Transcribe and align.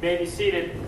You 0.00 0.08
may 0.08 0.16
be 0.16 0.24
seated. 0.24 0.80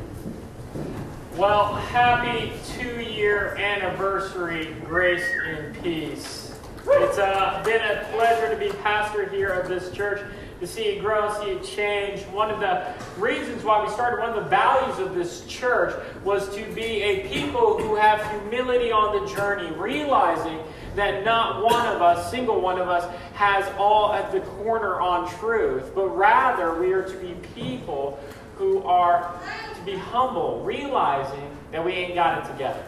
Well, 1.36 1.74
happy 1.74 2.50
two 2.78 3.02
year 3.02 3.54
anniversary, 3.56 4.74
grace 4.86 5.28
and 5.46 5.78
peace. 5.82 6.58
It's 6.86 7.18
uh, 7.18 7.62
been 7.62 7.82
a 7.82 8.08
pleasure 8.12 8.48
to 8.48 8.56
be 8.56 8.74
pastor 8.78 9.28
here 9.28 9.50
of 9.50 9.68
this 9.68 9.90
church, 9.90 10.22
to 10.60 10.66
see 10.66 10.84
it 10.84 11.00
grow, 11.00 11.30
see 11.42 11.50
it 11.50 11.62
change. 11.62 12.22
One 12.28 12.50
of 12.50 12.60
the 12.60 12.86
reasons 13.20 13.62
why 13.62 13.84
we 13.84 13.90
started, 13.90 14.18
one 14.18 14.30
of 14.30 14.44
the 14.44 14.48
values 14.48 14.98
of 14.98 15.14
this 15.14 15.44
church 15.44 15.94
was 16.24 16.48
to 16.56 16.64
be 16.72 17.02
a 17.02 17.28
people 17.28 17.76
who 17.78 17.94
have 17.96 18.26
humility 18.30 18.92
on 18.92 19.22
the 19.22 19.30
journey, 19.34 19.70
realizing 19.76 20.58
that 20.96 21.22
not 21.22 21.62
one 21.62 21.86
of 21.86 22.00
us, 22.00 22.30
single 22.30 22.62
one 22.62 22.80
of 22.80 22.88
us, 22.88 23.04
has 23.34 23.70
all 23.76 24.14
at 24.14 24.32
the 24.32 24.40
corner 24.40 25.00
on 25.02 25.30
truth, 25.38 25.94
but 25.94 26.08
rather 26.08 26.80
we 26.80 26.92
are 26.94 27.02
to 27.02 27.16
be 27.18 27.34
people 27.54 28.18
who 28.56 28.82
are 28.84 29.34
to 29.74 29.82
be 29.82 29.96
humble, 29.96 30.62
realizing 30.62 31.56
that 31.70 31.84
we 31.84 31.92
ain't 31.92 32.14
got 32.14 32.44
it 32.44 32.52
together. 32.52 32.84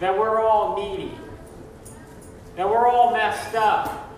That 0.00 0.16
we're 0.16 0.40
all 0.40 0.76
needy. 0.76 1.12
That 2.56 2.68
we're 2.68 2.86
all 2.86 3.12
messed 3.12 3.54
up. 3.54 4.12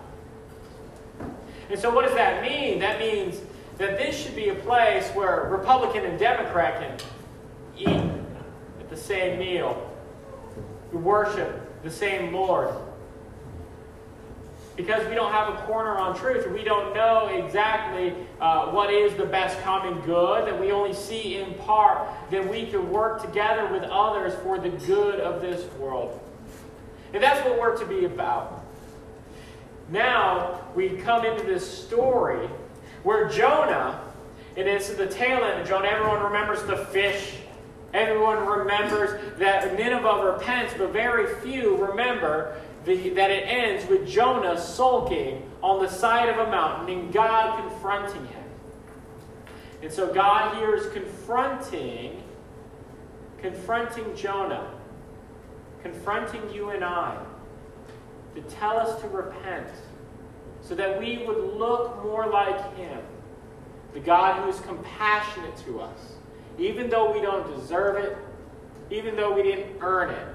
And 1.69 1.79
so, 1.79 1.93
what 1.93 2.05
does 2.05 2.15
that 2.15 2.41
mean? 2.41 2.79
That 2.79 2.99
means 2.99 3.39
that 3.77 3.97
this 3.97 4.17
should 4.17 4.35
be 4.35 4.49
a 4.49 4.55
place 4.55 5.07
where 5.09 5.47
Republican 5.49 6.05
and 6.05 6.19
Democrat 6.19 6.81
can 6.81 6.97
eat 7.77 8.11
at 8.79 8.89
the 8.89 8.97
same 8.97 9.39
meal, 9.39 9.89
worship 10.91 11.83
the 11.83 11.91
same 11.91 12.33
Lord, 12.33 12.73
because 14.79 15.05
we 15.09 15.13
don't 15.13 15.33
have 15.33 15.53
a 15.53 15.57
corner 15.63 15.97
on 15.97 16.17
truth. 16.17 16.49
We 16.49 16.63
don't 16.63 16.95
know 16.95 17.27
exactly 17.27 18.15
uh, 18.39 18.67
what 18.67 18.89
is 18.89 19.13
the 19.15 19.25
best 19.25 19.61
common 19.61 19.99
good, 20.05 20.47
that 20.47 20.57
we 20.57 20.71
only 20.71 20.93
see 20.93 21.35
in 21.35 21.53
part, 21.55 22.07
then 22.29 22.47
we 22.47 22.65
can 22.65 22.89
work 22.89 23.21
together 23.21 23.67
with 23.73 23.83
others 23.83 24.33
for 24.41 24.57
the 24.57 24.69
good 24.69 25.19
of 25.19 25.41
this 25.41 25.69
world. 25.73 26.17
And 27.13 27.21
that's 27.21 27.45
what 27.45 27.59
we're 27.59 27.77
to 27.77 27.85
be 27.85 28.05
about. 28.05 28.63
Now 29.89 30.61
we 30.73 30.91
come 30.91 31.25
into 31.25 31.43
this 31.43 31.69
story 31.69 32.47
where 33.03 33.27
Jonah, 33.27 33.99
and 34.55 34.65
it's 34.65 34.91
the 34.91 35.07
tail 35.07 35.43
end 35.43 35.59
of 35.59 35.67
Jonah, 35.67 35.89
everyone 35.89 36.23
remembers 36.23 36.63
the 36.63 36.77
fish. 36.85 37.33
Everyone 37.93 38.45
remembers 38.45 39.19
that 39.39 39.75
Nineveh 39.75 40.23
repents, 40.23 40.73
but 40.77 40.91
very 40.91 41.35
few 41.41 41.75
remember 41.75 42.61
that 42.85 43.31
it 43.31 43.43
ends 43.47 43.87
with 43.87 44.07
Jonah 44.07 44.59
sulking 44.59 45.49
on 45.61 45.83
the 45.83 45.89
side 45.89 46.29
of 46.29 46.47
a 46.47 46.49
mountain 46.49 46.97
and 46.97 47.13
God 47.13 47.59
confronting 47.67 48.25
him. 48.27 48.43
And 49.81 49.91
so 49.91 50.13
God 50.13 50.55
here 50.55 50.75
is 50.75 50.91
confronting, 50.91 52.23
confronting 53.37 54.15
Jonah, 54.15 54.71
confronting 55.81 56.53
you 56.53 56.69
and 56.71 56.83
I 56.83 57.17
to 58.35 58.41
tell 58.41 58.77
us 58.77 58.99
to 59.01 59.07
repent 59.07 59.67
so 60.61 60.75
that 60.75 60.99
we 60.99 61.25
would 61.25 61.57
look 61.57 62.03
more 62.03 62.27
like 62.27 62.75
him, 62.75 62.99
the 63.93 63.99
God 63.99 64.43
who 64.43 64.49
is 64.49 64.59
compassionate 64.61 65.55
to 65.65 65.81
us, 65.81 66.13
even 66.57 66.89
though 66.89 67.11
we 67.11 67.21
don't 67.21 67.55
deserve 67.55 68.03
it, 68.03 68.17
even 68.91 69.15
though 69.15 69.33
we 69.33 69.43
didn't 69.43 69.77
earn 69.81 70.11
it. 70.11 70.27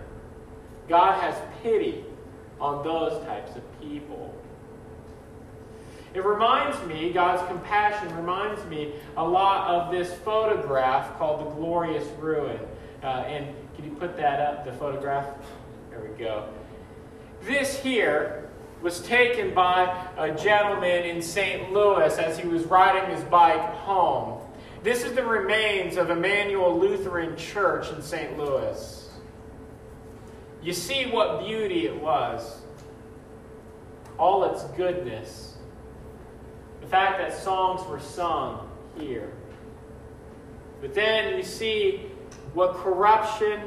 God 0.88 1.20
has 1.20 1.36
pity 1.62 2.04
on 2.64 2.82
those 2.82 3.22
types 3.26 3.54
of 3.56 3.80
people. 3.80 4.34
It 6.14 6.24
reminds 6.24 6.82
me, 6.86 7.12
God's 7.12 7.46
compassion 7.46 8.16
reminds 8.16 8.64
me 8.66 8.94
a 9.18 9.28
lot 9.28 9.68
of 9.68 9.92
this 9.92 10.14
photograph 10.20 11.18
called 11.18 11.44
The 11.44 11.50
Glorious 11.56 12.08
Ruin. 12.18 12.58
Uh, 13.02 13.06
and 13.06 13.54
can 13.76 13.84
you 13.84 13.90
put 13.90 14.16
that 14.16 14.40
up, 14.40 14.64
the 14.64 14.72
photograph? 14.72 15.26
There 15.90 16.00
we 16.00 16.16
go. 16.16 16.48
This 17.42 17.78
here 17.78 18.48
was 18.80 19.02
taken 19.02 19.52
by 19.52 20.08
a 20.16 20.32
gentleman 20.32 21.04
in 21.04 21.20
St. 21.20 21.70
Louis 21.70 22.16
as 22.16 22.38
he 22.38 22.48
was 22.48 22.64
riding 22.64 23.14
his 23.14 23.24
bike 23.24 23.60
home. 23.60 24.40
This 24.82 25.04
is 25.04 25.12
the 25.12 25.24
remains 25.24 25.98
of 25.98 26.08
Emmanuel 26.08 26.78
Lutheran 26.78 27.36
Church 27.36 27.90
in 27.90 28.00
St. 28.00 28.38
Louis. 28.38 29.03
You 30.64 30.72
see 30.72 31.04
what 31.04 31.40
beauty 31.44 31.86
it 31.86 32.00
was, 32.00 32.62
all 34.18 34.44
its 34.44 34.64
goodness. 34.76 35.58
The 36.80 36.86
fact 36.86 37.18
that 37.18 37.34
songs 37.34 37.86
were 37.86 38.00
sung 38.00 38.70
here. 38.98 39.30
But 40.80 40.94
then 40.94 41.36
you 41.36 41.42
see 41.42 42.06
what 42.54 42.76
corruption 42.76 43.60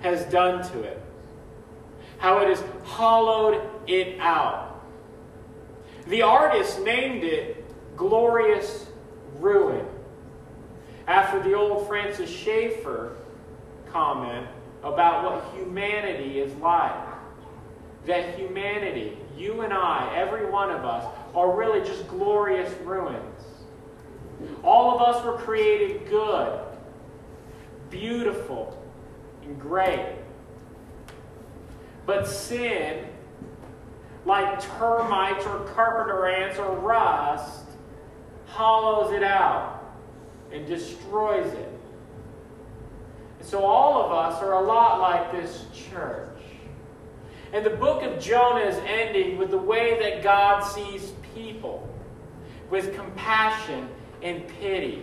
has 0.00 0.24
done 0.32 0.68
to 0.72 0.82
it, 0.82 1.00
how 2.18 2.38
it 2.38 2.48
has 2.48 2.64
hollowed 2.82 3.62
it 3.86 4.18
out. 4.18 4.82
The 6.08 6.22
artist 6.22 6.80
named 6.80 7.22
it 7.22 7.64
Glorious 7.96 8.88
Ruin, 9.38 9.86
after 11.06 11.40
the 11.40 11.54
old 11.54 11.86
Francis 11.86 12.28
Schaeffer 12.28 13.16
comment 13.92 14.48
about 14.82 15.24
what 15.24 15.54
humanity 15.54 16.40
is 16.40 16.54
like. 16.56 16.94
That 18.06 18.38
humanity, 18.38 19.18
you 19.36 19.60
and 19.60 19.72
I, 19.72 20.12
every 20.16 20.46
one 20.50 20.70
of 20.70 20.84
us, 20.84 21.04
are 21.34 21.54
really 21.54 21.80
just 21.86 22.08
glorious 22.08 22.72
ruins. 22.80 23.44
All 24.64 24.94
of 24.94 25.02
us 25.02 25.24
were 25.24 25.34
created 25.34 26.08
good, 26.08 26.60
beautiful, 27.90 28.82
and 29.42 29.60
great. 29.60 30.16
But 32.06 32.26
sin, 32.26 33.06
like 34.24 34.60
termites 34.60 35.44
or 35.46 35.60
carpenter 35.74 36.26
ants 36.26 36.58
or 36.58 36.74
rust, 36.76 37.66
hollows 38.46 39.12
it 39.12 39.22
out 39.22 39.82
and 40.52 40.66
destroys 40.66 41.52
it. 41.52 41.69
So 43.42 43.64
all 43.64 44.04
of 44.04 44.12
us 44.12 44.42
are 44.42 44.54
a 44.54 44.60
lot 44.60 45.00
like 45.00 45.32
this 45.32 45.64
church. 45.90 46.28
And 47.52 47.66
the 47.66 47.70
book 47.70 48.02
of 48.02 48.20
Jonah 48.22 48.64
is 48.64 48.76
ending 48.86 49.38
with 49.38 49.50
the 49.50 49.58
way 49.58 49.98
that 50.00 50.22
God 50.22 50.60
sees 50.60 51.12
people 51.34 51.88
with 52.70 52.94
compassion 52.94 53.88
and 54.22 54.46
pity. 54.60 55.02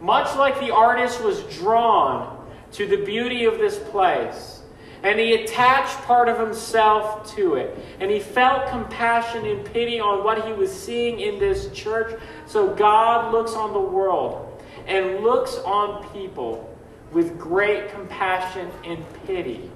Much 0.00 0.36
like 0.36 0.60
the 0.60 0.74
artist 0.74 1.22
was 1.22 1.42
drawn 1.44 2.46
to 2.72 2.86
the 2.86 2.98
beauty 2.98 3.44
of 3.44 3.56
this 3.58 3.78
place, 3.78 4.60
and 5.02 5.18
he 5.18 5.34
attached 5.34 5.96
part 6.02 6.28
of 6.28 6.38
himself 6.38 7.34
to 7.34 7.54
it, 7.54 7.78
and 8.00 8.10
he 8.10 8.20
felt 8.20 8.68
compassion 8.68 9.46
and 9.46 9.64
pity 9.64 9.98
on 9.98 10.22
what 10.22 10.44
he 10.44 10.52
was 10.52 10.70
seeing 10.70 11.20
in 11.20 11.38
this 11.38 11.70
church. 11.70 12.20
So 12.46 12.74
God 12.74 13.32
looks 13.32 13.52
on 13.52 13.72
the 13.72 13.80
world 13.80 14.62
and 14.86 15.20
looks 15.20 15.56
on 15.64 16.06
people 16.12 16.75
with 17.12 17.38
great 17.38 17.90
compassion 17.90 18.70
and 18.84 19.04
pity. 19.26 19.70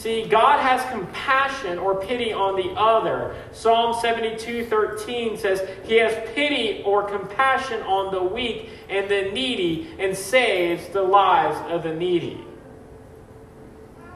See, 0.00 0.26
God 0.26 0.60
has 0.60 0.82
compassion 0.90 1.78
or 1.78 2.00
pity 2.00 2.32
on 2.32 2.56
the 2.56 2.70
other. 2.70 3.36
Psalm 3.52 3.94
72 4.00 4.64
13 4.64 5.36
says, 5.36 5.68
He 5.84 5.96
has 5.96 6.14
pity 6.34 6.82
or 6.84 7.02
compassion 7.02 7.82
on 7.82 8.10
the 8.10 8.22
weak 8.22 8.70
and 8.88 9.10
the 9.10 9.30
needy 9.30 9.94
and 9.98 10.16
saves 10.16 10.88
the 10.88 11.02
lives 11.02 11.58
of 11.70 11.82
the 11.82 11.94
needy. 11.94 12.42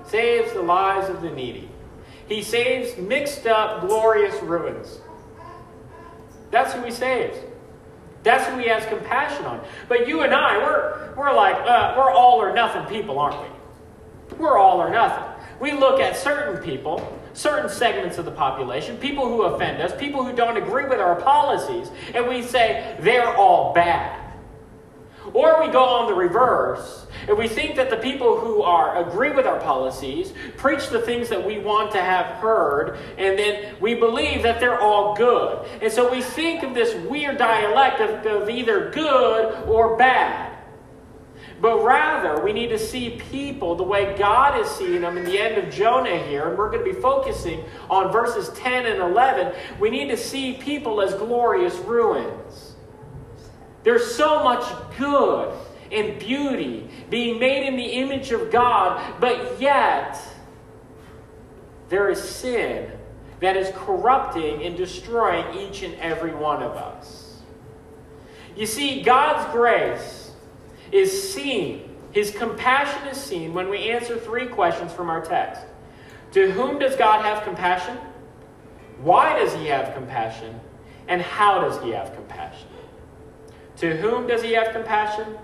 Saves 0.07 0.55
the 0.55 0.63
lives 0.63 1.11
of 1.11 1.21
the 1.21 1.31
needy. 1.31 1.69
He 2.29 2.43
saves 2.43 2.97
mixed 2.97 3.47
up, 3.47 3.83
glorious 3.83 4.41
ruins. 4.43 5.01
That's 6.51 6.73
who 6.73 6.83
He 6.83 6.93
saves. 6.93 7.37
That's 8.25 8.47
who 8.47 8.59
he 8.59 8.69
has 8.69 8.85
compassion 8.87 9.45
on. 9.45 9.65
But 9.87 10.09
you 10.09 10.23
and 10.23 10.35
I, 10.35 10.57
we're, 10.59 11.15
we're 11.15 11.35
like, 11.35 11.55
uh, 11.57 11.95
we're 11.97 12.11
all 12.11 12.43
or 12.43 12.53
nothing 12.55 12.85
people, 12.87 13.19
aren't 13.19 13.41
we? 13.41 14.37
We're 14.39 14.59
all 14.59 14.81
or 14.81 14.91
nothing. 14.91 15.31
We 15.61 15.73
look 15.73 16.01
at 16.01 16.17
certain 16.17 16.63
people, 16.63 17.17
certain 17.35 17.69
segments 17.69 18.19
of 18.19 18.25
the 18.25 18.31
population, 18.31 18.97
people 18.97 19.29
who 19.29 19.43
offend 19.43 19.81
us, 19.81 19.95
people 19.99 20.25
who 20.25 20.35
don't 20.35 20.57
agree 20.57 20.87
with 20.87 21.01
our 21.01 21.21
policies, 21.21 21.91
and 22.15 22.27
we 22.27 22.43
say 22.43 22.97
they're 23.01 23.37
all 23.37 23.75
bad. 23.75 24.33
Or 25.33 25.65
we 25.65 25.71
go 25.71 25.85
on 25.85 26.07
the 26.07 26.15
reverse, 26.15 27.04
and 27.29 27.39
we 27.39 27.49
think 27.49 27.77
that 27.77 27.91
the 27.91 27.97
people 27.97 28.39
who 28.39 28.63
are 28.63 29.07
agree 29.07 29.31
with 29.31 29.47
our 29.47 29.61
policies 29.61 30.33
preach 30.57 30.89
the 30.89 31.01
things 31.01 31.29
that 31.29 31.45
we 31.45 31.59
want 31.59 31.93
to 31.93 32.01
have 32.01 32.27
heard, 32.37 32.99
and 33.19 33.39
then 33.39 33.75
we 33.81 33.95
believe 33.95 34.43
that 34.43 34.61
they're 34.61 34.81
all 34.81 35.15
good. 35.17 35.67
And 35.83 35.93
so 35.93 36.11
we 36.11 36.23
think 36.23 36.63
of 36.63 36.75
this 36.75 36.95
weird 37.07 37.39
dialect 37.39 38.01
of, 38.01 38.27
of 38.27 38.51
either 38.51 38.91
good 38.91 39.69
or 39.69 39.97
bad. 39.97 40.55
But 41.61 41.83
rather, 41.83 42.45
we 42.45 42.53
need 42.53 42.69
to 42.69 42.79
see 42.79 43.19
people 43.31 43.75
the 43.75 43.85
way 43.85 44.15
God 44.19 44.61
is 44.61 44.69
seeing 44.69 45.01
them 45.01 45.17
in 45.17 45.25
the 45.25 45.39
end 45.39 45.57
of 45.57 45.73
Jonah 45.73 46.19
here. 46.25 46.49
And 46.49 46.59
we're 46.59 46.71
going 46.71 46.85
to 46.85 46.93
be 46.93 47.01
focusing 47.01 47.65
on 47.89 48.13
verses 48.13 48.51
10 48.59 48.85
and 48.85 49.01
11. 49.01 49.55
We 49.81 49.89
need 49.89 50.09
to 50.09 50.17
see 50.17 50.55
people 50.55 51.01
as 51.01 51.15
glorious 51.15 51.77
ruins. 51.77 52.75
There's 53.83 54.15
so 54.15 54.43
much 54.43 54.65
good 54.99 55.55
and 55.95 56.19
beauty 56.19 56.89
being 57.11 57.39
made 57.39 57.67
in 57.67 57.77
the 57.77 57.85
image 57.85 58.33
of 58.33 58.51
God, 58.51 59.21
but 59.21 59.61
yet 59.61 60.19
there 61.89 62.11
is 62.11 62.23
sin 62.23 62.91
that 63.41 63.57
is 63.57 63.71
corrupting 63.75 64.63
and 64.63 64.77
destroying 64.77 65.59
each 65.59 65.83
and 65.83 65.95
every 65.97 66.35
one 66.35 66.63
of 66.63 66.73
us. 66.73 67.43
You 68.57 68.67
see, 68.67 69.03
God's 69.03 69.51
grace 69.53 70.33
is 70.93 71.33
seen, 71.33 71.97
His 72.13 72.31
compassion 72.31 73.09
is 73.09 73.17
seen 73.17 73.53
when 73.53 73.69
we 73.69 73.91
answer 73.91 74.17
three 74.17 74.47
questions 74.47 74.93
from 74.93 75.11
our 75.11 75.21
text. 75.21 75.63
To 76.33 76.51
whom 76.51 76.79
does 76.79 76.97
God 76.97 77.25
have 77.25 77.45
compassion? 77.45 77.97
Why 79.01 79.39
does 79.39 79.53
He 79.55 79.67
have 79.67 79.95
compassion? 79.95 80.61
And 81.09 81.21
how 81.21 81.61
does 81.61 81.83
He 81.83 81.91
have 81.91 82.15
compassion? 82.15 82.69
To 83.79 83.97
whom 83.97 84.27
does 84.27 84.43
He 84.43 84.53
have 84.53 84.73
compassion? 84.73 85.37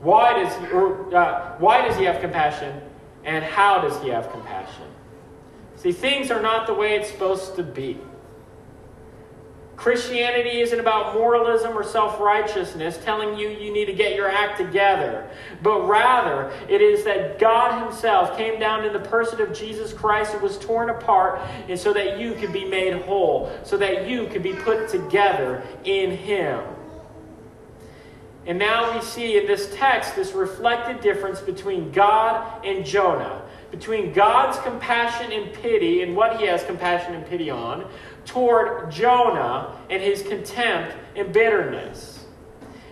Why 0.00 0.42
does 0.42 0.54
He, 0.56 0.66
or, 0.68 1.14
uh, 1.14 1.56
why 1.58 1.86
does 1.86 1.96
He 1.96 2.04
have 2.04 2.20
compassion? 2.20 2.80
And 3.24 3.44
how 3.44 3.80
does 3.80 4.00
He 4.02 4.08
have 4.10 4.30
compassion? 4.30 4.84
See, 5.76 5.92
things 5.92 6.30
are 6.30 6.40
not 6.40 6.66
the 6.66 6.74
way 6.74 6.96
it's 6.96 7.10
supposed 7.10 7.56
to 7.56 7.62
be. 7.62 7.98
Christianity 9.76 10.60
isn't 10.60 10.80
about 10.80 11.14
moralism 11.14 11.76
or 11.76 11.84
self 11.84 12.18
righteousness 12.18 12.98
telling 13.04 13.38
you 13.38 13.50
you 13.50 13.72
need 13.72 13.84
to 13.84 13.92
get 13.92 14.14
your 14.14 14.30
act 14.30 14.56
together, 14.56 15.28
but 15.62 15.86
rather 15.86 16.50
it 16.68 16.80
is 16.80 17.04
that 17.04 17.38
God 17.38 17.84
Himself 17.84 18.36
came 18.38 18.58
down 18.58 18.84
in 18.86 18.92
the 18.94 19.00
person 19.00 19.40
of 19.40 19.52
Jesus 19.52 19.92
Christ 19.92 20.32
and 20.32 20.42
was 20.42 20.58
torn 20.58 20.88
apart, 20.88 21.40
and 21.68 21.78
so 21.78 21.92
that 21.92 22.18
you 22.18 22.32
could 22.34 22.54
be 22.54 22.64
made 22.64 22.94
whole, 23.02 23.52
so 23.64 23.76
that 23.76 24.08
you 24.08 24.26
could 24.28 24.42
be 24.42 24.54
put 24.54 24.88
together 24.88 25.62
in 25.84 26.10
Him. 26.10 26.64
And 28.46 28.58
now 28.58 28.94
we 28.94 29.02
see 29.02 29.38
in 29.38 29.46
this 29.46 29.74
text 29.74 30.14
this 30.14 30.32
reflected 30.32 31.00
difference 31.00 31.40
between 31.40 31.90
God 31.90 32.64
and 32.64 32.84
Jonah 32.84 33.42
between 33.70 34.12
God's 34.12 34.58
compassion 34.58 35.32
and 35.32 35.52
pity 35.52 36.02
and 36.02 36.16
what 36.16 36.38
he 36.38 36.46
has 36.46 36.62
compassion 36.64 37.14
and 37.14 37.26
pity 37.26 37.50
on 37.50 37.88
toward 38.24 38.90
Jonah 38.90 39.76
and 39.90 40.02
his 40.02 40.22
contempt 40.22 40.96
and 41.14 41.32
bitterness. 41.32 42.24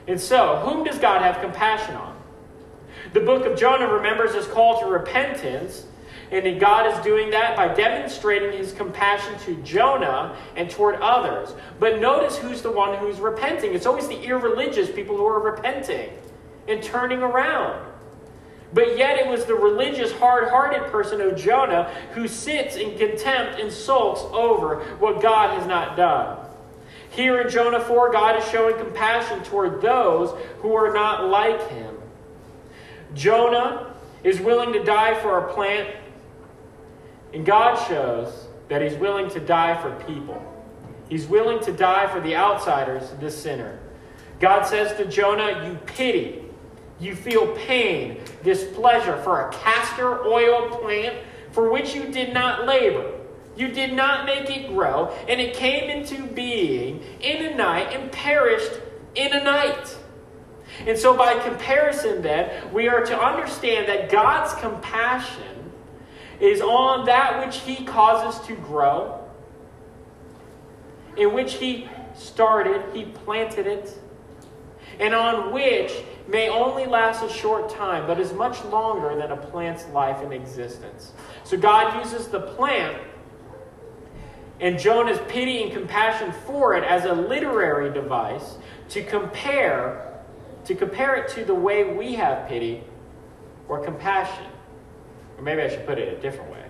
And 0.07 0.21
so, 0.21 0.57
whom 0.59 0.85
does 0.85 0.99
God 0.99 1.23
have 1.23 1.41
compassion 1.41 1.95
on? 1.95 2.17
The 3.13 3.21
book 3.21 3.47
of 3.47 3.59
Jonah 3.59 3.89
remembers 3.89 4.35
his 4.35 4.47
call 4.47 4.81
to 4.81 4.87
repentance, 4.87 5.87
and 6.31 6.61
God 6.61 6.93
is 6.93 7.05
doing 7.05 7.31
that 7.31 7.57
by 7.57 7.73
demonstrating 7.73 8.53
his 8.53 8.73
compassion 8.73 9.39
to 9.41 9.55
Jonah 9.63 10.37
and 10.57 10.71
toward 10.71 10.97
others. 10.97 11.55
But 11.79 12.01
notice 12.01 12.37
who's 12.37 12.63
the 12.63 12.71
one 12.71 12.99
who's 12.99 13.21
repenting. 13.21 13.75
It's 13.75 13.87
always 13.87 14.09
the 14.09 14.23
irreligious 14.23 14.91
people 14.91 15.17
who 15.17 15.27
are 15.27 15.41
repenting 15.41 16.11
and 16.69 16.83
turning 16.83 17.21
around. 17.21 17.93
But 18.73 18.99
yet 18.99 19.19
it 19.19 19.29
was 19.29 19.45
the 19.45 19.55
religious, 19.55 20.11
hard 20.13 20.49
hearted 20.49 20.91
person 20.91 21.21
of 21.21 21.37
Jonah 21.37 21.85
who 22.13 22.27
sits 22.27 22.75
in 22.75 22.99
contempt 22.99 23.61
and 23.61 23.73
sulks 23.73 24.23
over 24.33 24.81
what 24.99 25.23
God 25.23 25.57
has 25.57 25.67
not 25.67 25.97
done. 25.97 26.39
Here 27.11 27.41
in 27.41 27.49
Jonah 27.49 27.81
4, 27.81 28.11
God 28.11 28.43
is 28.43 28.49
showing 28.49 28.77
compassion 28.77 29.45
toward 29.45 29.81
those 29.81 30.37
who 30.59 30.75
are 30.75 30.93
not 30.93 31.29
like 31.29 31.71
him. 31.71 31.95
Jonah 33.15 33.95
is 34.25 34.41
willing 34.41 34.73
to 34.73 34.83
die 34.83 35.15
for 35.21 35.39
a 35.39 35.55
plant, 35.55 35.89
and 37.35 37.45
God 37.45 37.77
shows 37.87 38.47
that 38.69 38.83
he's 38.83 38.95
willing 38.95 39.29
to 39.31 39.41
die 39.41 39.81
for 39.83 39.91
people. 40.07 40.43
He's 41.09 41.27
willing 41.27 41.63
to 41.65 41.73
die 41.73 42.07
for 42.07 42.21
the 42.21 42.35
outsiders, 42.35 43.11
the 43.21 43.31
sinner. 43.31 43.79
God 44.41 44.65
says 44.65 44.97
to 44.97 45.07
Jonah, 45.07 45.69
You 45.69 45.75
pity 45.87 46.45
you 47.01 47.15
feel 47.15 47.55
pain, 47.57 48.21
displeasure 48.43 49.21
for 49.23 49.49
a 49.49 49.53
castor 49.53 50.25
oil 50.25 50.79
plant 50.79 51.17
for 51.51 51.71
which 51.71 51.95
you 51.95 52.11
did 52.11 52.33
not 52.33 52.67
labor. 52.67 53.13
You 53.57 53.69
did 53.69 53.93
not 53.93 54.27
make 54.27 54.51
it 54.51 54.69
grow, 54.69 55.15
and 55.29 55.41
it 55.41 55.55
came 55.55 55.89
into 55.89 56.27
being 56.27 57.03
in 57.21 57.45
a 57.47 57.55
night 57.55 57.93
and 57.93 58.11
perished 58.11 58.81
in 59.15 59.33
a 59.33 59.45
night. 59.45 59.97
And 60.87 60.99
so, 60.99 61.17
by 61.17 61.39
comparison, 61.39 62.23
then, 62.23 62.73
we 62.73 62.89
are 62.89 63.05
to 63.05 63.17
understand 63.17 63.87
that 63.89 64.11
God's 64.11 64.53
compassion 64.61 65.54
is 66.41 66.61
on 66.61 67.07
that 67.07 67.45
which 67.45 67.59
He 67.61 67.85
causes 67.85 68.45
to 68.47 68.55
grow, 68.57 69.21
in 71.17 71.33
which 71.33 71.55
He 71.55 71.89
started, 72.15 72.83
He 72.93 73.05
planted 73.05 73.67
it, 73.67 73.99
and 74.99 75.15
on 75.15 75.53
which 75.53 75.93
may 76.29 76.49
only 76.49 76.87
last 76.87 77.23
a 77.23 77.29
short 77.29 77.69
time, 77.69 78.07
but 78.07 78.19
is 78.19 78.33
much 78.33 78.65
longer 78.65 79.17
than 79.17 79.31
a 79.31 79.37
plant's 79.37 79.87
life 79.89 80.23
in 80.23 80.33
existence. 80.33 81.13
So 81.45 81.57
God 81.57 82.03
uses 82.03 82.29
the 82.29 82.41
plant 82.41 82.97
and 84.61 84.79
Jonah's 84.79 85.19
pity 85.29 85.63
and 85.63 85.73
compassion 85.73 86.33
for 86.47 86.75
it 86.75 86.85
as 86.85 87.05
a 87.05 87.13
literary 87.13 87.93
device 87.93 88.57
to 88.91 89.03
compare 89.03 90.11
to 90.65 90.75
compare 90.75 91.15
it 91.17 91.29
to 91.29 91.45
the 91.45 91.55
way 91.55 91.85
we 91.85 92.15
have 92.15 92.49
pity 92.49 92.83
or 93.69 93.85
compassion. 93.85 94.47
Or 95.37 95.43
maybe 95.43 95.63
I 95.63 95.69
should 95.69 95.87
put 95.87 95.99
it 95.99 96.17
a 96.17 96.21
different 96.21 96.51
way. 96.51 96.65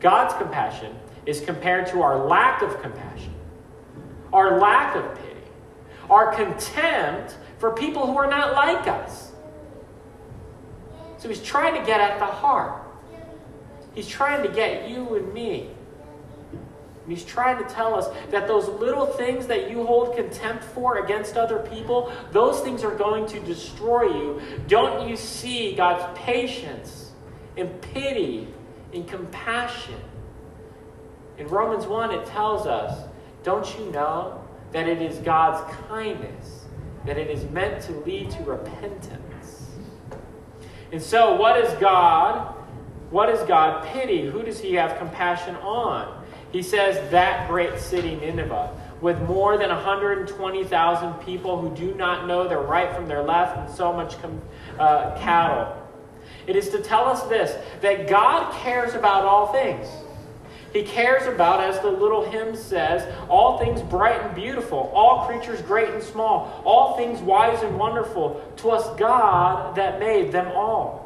God's 0.00 0.34
compassion 0.34 0.94
is 1.26 1.40
compared 1.40 1.86
to 1.88 2.02
our 2.02 2.26
lack 2.26 2.62
of 2.62 2.80
compassion, 2.82 3.32
our 4.32 4.58
lack 4.58 4.96
of 4.96 5.14
pity, 5.16 5.40
our 6.10 6.34
contempt 6.34 7.36
for 7.58 7.72
people 7.72 8.06
who 8.06 8.16
are 8.18 8.26
not 8.26 8.54
like 8.54 8.88
us. 8.88 9.30
So 11.18 11.28
he's 11.28 11.42
trying 11.42 11.80
to 11.80 11.86
get 11.86 12.00
at 12.00 12.18
the 12.18 12.26
heart. 12.26 12.82
He's 13.94 14.08
trying 14.08 14.42
to 14.42 14.48
get 14.48 14.88
you 14.88 15.14
and 15.14 15.32
me. 15.32 15.70
And 16.52 17.12
he's 17.12 17.24
trying 17.24 17.62
to 17.62 17.68
tell 17.72 17.94
us 17.94 18.08
that 18.30 18.48
those 18.48 18.68
little 18.68 19.06
things 19.06 19.46
that 19.46 19.70
you 19.70 19.84
hold 19.84 20.16
contempt 20.16 20.64
for 20.64 21.04
against 21.04 21.36
other 21.36 21.58
people, 21.58 22.12
those 22.32 22.60
things 22.60 22.82
are 22.84 22.94
going 22.94 23.26
to 23.28 23.40
destroy 23.40 24.04
you. 24.04 24.42
Don't 24.66 25.08
you 25.08 25.16
see 25.16 25.74
God's 25.74 26.18
patience 26.18 27.01
and 27.56 27.80
pity 27.80 28.48
and 28.92 29.06
compassion? 29.06 30.00
In 31.38 31.48
Romans 31.48 31.86
1, 31.86 32.12
it 32.12 32.26
tells 32.26 32.66
us, 32.66 33.08
don't 33.42 33.78
you 33.78 33.90
know 33.90 34.42
that 34.72 34.88
it 34.88 35.02
is 35.02 35.18
God's 35.18 35.62
kindness 35.88 36.62
that 37.04 37.18
it 37.18 37.30
is 37.30 37.48
meant 37.50 37.82
to 37.84 37.92
lead 38.00 38.30
to 38.30 38.42
repentance. 38.44 39.70
And 40.92 41.02
so, 41.02 41.36
what 41.36 41.58
is 41.58 41.72
God? 41.80 42.54
What 43.10 43.28
is 43.28 43.40
God 43.46 43.84
pity? 43.86 44.26
Who 44.26 44.42
does 44.42 44.60
he 44.60 44.74
have 44.74 44.98
compassion 44.98 45.56
on? 45.56 46.22
He 46.52 46.62
says, 46.62 47.10
that 47.10 47.48
great 47.48 47.78
city, 47.78 48.14
Nineveh, 48.16 48.78
with 49.00 49.20
more 49.22 49.56
than 49.56 49.70
120,000 49.70 51.14
people 51.14 51.60
who 51.60 51.74
do 51.74 51.94
not 51.94 52.26
know 52.26 52.46
their 52.46 52.60
right 52.60 52.94
from 52.94 53.06
their 53.08 53.22
left 53.22 53.56
and 53.58 53.70
so 53.70 53.92
much 53.92 54.16
uh, 54.78 55.16
cattle. 55.18 55.81
It 56.46 56.56
is 56.56 56.70
to 56.70 56.82
tell 56.82 57.04
us 57.06 57.22
this 57.24 57.56
that 57.80 58.08
God 58.08 58.52
cares 58.54 58.94
about 58.94 59.24
all 59.24 59.52
things. 59.52 59.86
He 60.72 60.82
cares 60.82 61.26
about, 61.26 61.60
as 61.60 61.78
the 61.80 61.90
little 61.90 62.24
hymn 62.24 62.56
says, 62.56 63.06
all 63.28 63.58
things 63.58 63.82
bright 63.82 64.20
and 64.22 64.34
beautiful, 64.34 64.90
all 64.94 65.26
creatures 65.26 65.60
great 65.60 65.90
and 65.90 66.02
small, 66.02 66.62
all 66.64 66.96
things 66.96 67.20
wise 67.20 67.62
and 67.62 67.78
wonderful. 67.78 68.42
To 68.58 68.70
us, 68.70 68.98
God 68.98 69.76
that 69.76 70.00
made 70.00 70.32
them 70.32 70.50
all. 70.52 71.02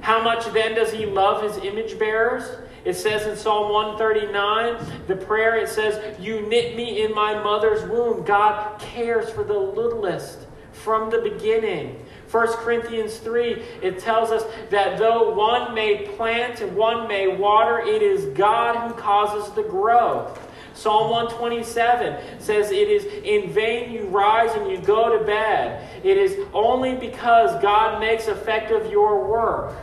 How 0.00 0.22
much 0.22 0.46
then 0.52 0.74
does 0.74 0.92
he 0.92 1.04
love 1.04 1.42
his 1.42 1.62
image 1.62 1.98
bearers? 1.98 2.58
It 2.84 2.94
says 2.94 3.26
in 3.26 3.36
Psalm 3.36 3.72
139, 3.72 5.06
the 5.06 5.16
prayer, 5.16 5.56
it 5.56 5.68
says, 5.68 6.18
You 6.20 6.42
knit 6.42 6.76
me 6.76 7.02
in 7.02 7.14
my 7.14 7.42
mother's 7.42 7.88
womb. 7.88 8.24
God 8.24 8.78
cares 8.78 9.30
for 9.30 9.44
the 9.44 9.58
littlest 9.58 10.40
from 10.72 11.10
the 11.10 11.18
beginning. 11.18 12.04
1 12.34 12.48
Corinthians 12.56 13.18
3, 13.18 13.62
it 13.80 14.00
tells 14.00 14.32
us 14.32 14.42
that 14.70 14.98
though 14.98 15.32
one 15.34 15.72
may 15.72 16.08
plant 16.16 16.60
and 16.60 16.74
one 16.74 17.06
may 17.06 17.28
water, 17.28 17.78
it 17.78 18.02
is 18.02 18.24
God 18.36 18.88
who 18.88 19.00
causes 19.00 19.54
the 19.54 19.62
growth. 19.62 20.40
Psalm 20.74 21.12
127 21.12 22.40
says, 22.40 22.72
It 22.72 22.88
is 22.88 23.04
in 23.04 23.52
vain 23.52 23.92
you 23.92 24.06
rise 24.06 24.52
and 24.56 24.68
you 24.68 24.78
go 24.78 25.16
to 25.16 25.24
bed. 25.24 25.88
It 26.02 26.18
is 26.18 26.44
only 26.52 26.96
because 26.96 27.62
God 27.62 28.00
makes 28.00 28.26
effective 28.26 28.90
your 28.90 29.28
work. 29.28 29.76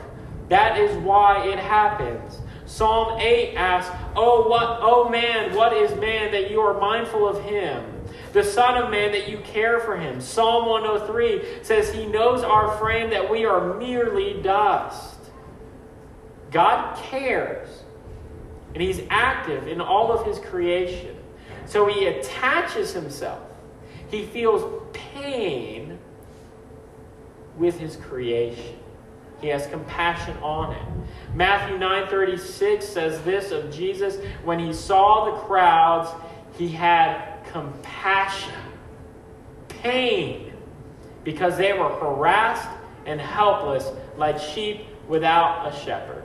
That 0.50 0.78
is 0.78 0.94
why 0.98 1.48
it 1.48 1.58
happens. 1.58 2.42
Psalm 2.66 3.18
8 3.18 3.56
asks, 3.56 3.96
Oh, 4.14 4.50
what, 4.50 4.80
oh 4.82 5.08
man, 5.08 5.56
what 5.56 5.72
is 5.72 5.92
man 6.02 6.34
that 6.34 6.52
you 6.52 6.60
are 6.60 6.78
mindful 6.78 7.26
of 7.26 7.42
him? 7.46 8.01
The 8.34 8.44
Son 8.44 8.82
of 8.82 8.90
Man, 8.90 9.12
that 9.12 9.30
you 9.30 9.40
care 9.40 9.80
for 9.80 9.98
him. 9.98 10.22
Psalm 10.22 10.68
103 10.68 11.64
says 11.64 11.94
he 11.94 12.06
knows 12.06 12.44
our 12.44 12.78
frame, 12.78 13.10
that 13.10 13.30
we 13.30 13.46
are 13.46 13.78
merely 13.78 14.42
dust. 14.42 15.18
God 16.52 16.98
cares, 16.98 17.84
and 18.74 18.82
he's 18.82 19.02
active 19.10 19.68
in 19.68 19.82
all 19.82 20.12
of 20.12 20.26
his 20.26 20.40
creation. 20.40 21.16
So 21.66 21.88
he 21.88 22.08
attaches 22.08 22.94
himself. 22.94 23.40
he 24.10 24.26
feels 24.26 24.84
pain 24.92 25.98
with 27.58 27.80
his 27.80 27.96
creation. 27.96 28.78
He 29.40 29.48
has 29.48 29.68
compassion 29.68 30.36
on 30.44 30.74
it. 30.74 30.82
Matthew 31.34 31.78
9:36 31.78 32.84
says 32.84 33.22
this 33.24 33.52
of 33.52 33.72
Jesus, 33.72 34.18
when 34.44 34.60
he 34.60 34.74
saw 34.74 35.26
the 35.26 35.38
crowds, 35.44 36.10
he 36.58 36.68
had 36.68 37.31
compassion, 37.52 38.54
pain, 39.68 40.54
because 41.24 41.58
they 41.58 41.74
were 41.74 41.90
harassed 41.90 42.70
and 43.06 43.20
helpless 43.20 43.90
like 44.18 44.40
sheep 44.40 44.82
without 45.08 45.72
a 45.72 45.76
shepherd. 45.78 46.24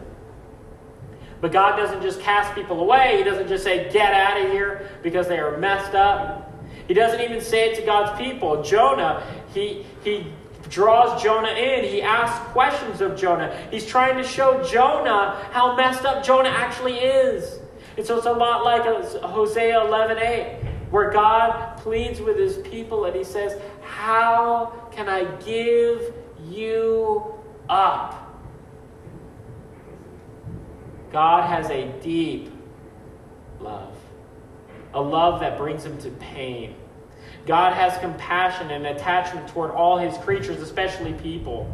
But 1.40 1.52
God 1.52 1.76
doesn't 1.76 2.02
just 2.02 2.20
cast 2.20 2.54
people 2.54 2.80
away. 2.80 3.18
He 3.18 3.24
doesn't 3.24 3.48
just 3.48 3.62
say, 3.62 3.90
get 3.92 4.12
out 4.12 4.40
of 4.40 4.50
here 4.50 4.90
because 5.02 5.28
they 5.28 5.38
are 5.38 5.58
messed 5.58 5.94
up. 5.94 6.52
He 6.88 6.94
doesn't 6.94 7.20
even 7.20 7.40
say 7.40 7.70
it 7.70 7.76
to 7.76 7.82
God's 7.82 8.18
people. 8.20 8.62
Jonah, 8.62 9.22
he, 9.52 9.84
he 10.02 10.26
draws 10.70 11.22
Jonah 11.22 11.52
in. 11.52 11.84
He 11.84 12.00
asks 12.00 12.38
questions 12.52 13.00
of 13.00 13.16
Jonah. 13.16 13.56
He's 13.70 13.86
trying 13.86 14.16
to 14.16 14.24
show 14.24 14.62
Jonah 14.64 15.46
how 15.52 15.76
messed 15.76 16.04
up 16.04 16.24
Jonah 16.24 16.48
actually 16.48 16.98
is. 16.98 17.58
And 17.96 18.04
so 18.04 18.16
it's 18.16 18.26
a 18.26 18.32
lot 18.32 18.64
like 18.64 18.82
Hosea 19.22 19.80
11:8, 19.80 20.65
where 20.90 21.10
God 21.10 21.76
pleads 21.78 22.20
with 22.20 22.38
his 22.38 22.58
people 22.58 23.04
and 23.04 23.14
he 23.14 23.24
says, 23.24 23.60
How 23.82 24.88
can 24.92 25.08
I 25.08 25.24
give 25.44 26.14
you 26.48 27.34
up? 27.68 28.22
God 31.12 31.48
has 31.48 31.70
a 31.70 31.86
deep 32.02 32.52
love, 33.60 33.94
a 34.94 35.00
love 35.00 35.40
that 35.40 35.56
brings 35.56 35.84
him 35.84 35.98
to 35.98 36.10
pain. 36.10 36.76
God 37.46 37.74
has 37.74 37.96
compassion 37.98 38.70
and 38.70 38.86
attachment 38.86 39.48
toward 39.48 39.70
all 39.70 39.98
his 39.98 40.16
creatures, 40.18 40.60
especially 40.60 41.12
people. 41.14 41.70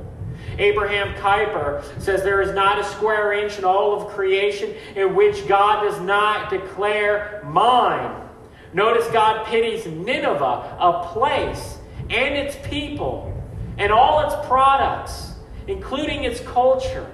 Abraham 0.59 1.15
Kuyper 1.15 1.83
says 2.01 2.23
there 2.23 2.43
is 2.43 2.53
not 2.53 2.79
a 2.79 2.85
square 2.85 3.33
inch 3.33 3.59
in 3.59 3.65
all 3.65 4.01
of 4.01 4.13
creation 4.13 4.75
in 4.97 5.15
which 5.15 5.47
God 5.47 5.83
does 5.83 6.01
not 6.01 6.51
declare 6.51 7.43
mine. 7.45 8.29
Notice 8.73 9.07
God 9.09 9.47
pities 9.47 9.87
Nineveh, 9.87 10.77
a 10.81 11.09
place, 11.13 11.79
and 12.09 12.35
its 12.35 12.57
people, 12.69 13.33
and 13.79 13.93
all 13.93 14.27
its 14.27 14.47
products, 14.47 15.35
including 15.67 16.25
its 16.25 16.41
culture. 16.41 17.11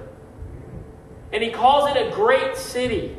And 1.32 1.42
he 1.42 1.50
calls 1.50 1.90
it 1.90 1.96
a 1.96 2.10
great 2.14 2.56
city. 2.56 3.16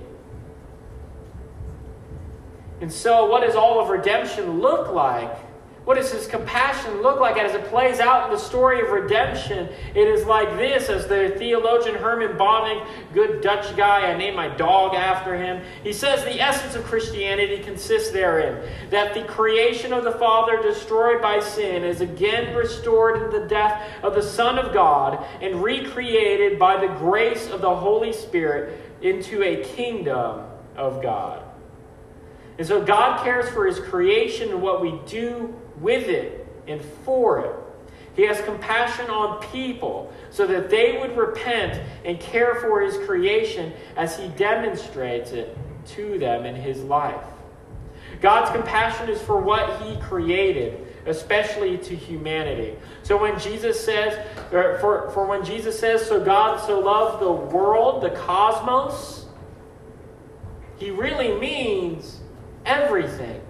And 2.81 2.91
so, 2.91 3.25
what 3.25 3.41
does 3.41 3.55
all 3.55 3.81
of 3.81 3.89
redemption 3.89 4.61
look 4.61 4.93
like? 4.93 5.48
What 5.89 5.97
does 5.97 6.11
his 6.11 6.27
compassion 6.27 7.01
look 7.01 7.19
like 7.19 7.37
as 7.37 7.55
it 7.55 7.65
plays 7.65 7.99
out 7.99 8.25
in 8.25 8.35
the 8.35 8.39
story 8.39 8.79
of 8.79 8.91
redemption? 8.91 9.67
It 9.95 10.07
is 10.07 10.23
like 10.23 10.55
this, 10.55 10.87
as 10.87 11.07
the 11.07 11.33
theologian 11.39 11.95
Herman 11.95 12.37
Bavinck, 12.37 12.85
good 13.11 13.41
Dutch 13.41 13.75
guy, 13.75 14.05
I 14.05 14.15
named 14.15 14.35
my 14.35 14.49
dog 14.49 14.93
after 14.93 15.35
him, 15.35 15.63
he 15.81 15.91
says 15.91 16.23
the 16.23 16.39
essence 16.39 16.75
of 16.75 16.83
Christianity 16.83 17.63
consists 17.63 18.11
therein 18.11 18.71
that 18.91 19.15
the 19.15 19.23
creation 19.23 19.91
of 19.91 20.03
the 20.03 20.11
Father 20.11 20.61
destroyed 20.61 21.23
by 21.23 21.39
sin 21.39 21.83
is 21.83 22.01
again 22.01 22.55
restored 22.55 23.23
in 23.23 23.41
the 23.41 23.47
death 23.47 23.83
of 24.03 24.13
the 24.13 24.21
Son 24.21 24.59
of 24.59 24.71
God 24.71 25.25
and 25.41 25.63
recreated 25.63 26.59
by 26.59 26.79
the 26.79 26.93
grace 26.99 27.49
of 27.49 27.61
the 27.61 27.75
Holy 27.75 28.13
Spirit 28.13 28.79
into 29.01 29.41
a 29.41 29.63
kingdom 29.63 30.43
of 30.75 31.01
God. 31.01 31.41
And 32.59 32.67
so 32.67 32.79
God 32.79 33.23
cares 33.23 33.49
for 33.49 33.65
his 33.65 33.79
creation 33.79 34.49
and 34.49 34.61
what 34.61 34.81
we 34.81 34.99
do 35.07 35.55
with 35.79 36.07
it 36.07 36.47
and 36.67 36.81
for 36.81 37.39
it. 37.39 37.55
He 38.15 38.23
has 38.23 38.41
compassion 38.41 39.09
on 39.09 39.41
people 39.51 40.13
so 40.29 40.45
that 40.47 40.69
they 40.69 40.97
would 40.99 41.15
repent 41.15 41.81
and 42.03 42.19
care 42.19 42.55
for 42.55 42.81
his 42.81 42.97
creation 43.07 43.71
as 43.95 44.17
he 44.17 44.27
demonstrates 44.29 45.31
it 45.31 45.57
to 45.87 46.17
them 46.19 46.45
in 46.45 46.55
his 46.55 46.81
life. 46.83 47.23
God's 48.21 48.51
compassion 48.51 49.09
is 49.09 49.21
for 49.21 49.39
what 49.39 49.81
he 49.81 49.95
created, 50.01 50.85
especially 51.05 51.77
to 51.77 51.95
humanity. 51.95 52.75
So 53.03 53.17
when 53.17 53.39
Jesus 53.39 53.83
says, 53.83 54.19
for, 54.49 55.09
for 55.13 55.25
when 55.25 55.45
Jesus 55.45 55.79
says, 55.79 56.05
so 56.05 56.23
God 56.23 56.59
so 56.65 56.79
loved 56.79 57.21
the 57.23 57.31
world, 57.31 58.03
the 58.03 58.09
cosmos, 58.09 59.27
he 60.77 60.91
really 60.91 61.39
means 61.39 62.19
everything. 62.65 63.41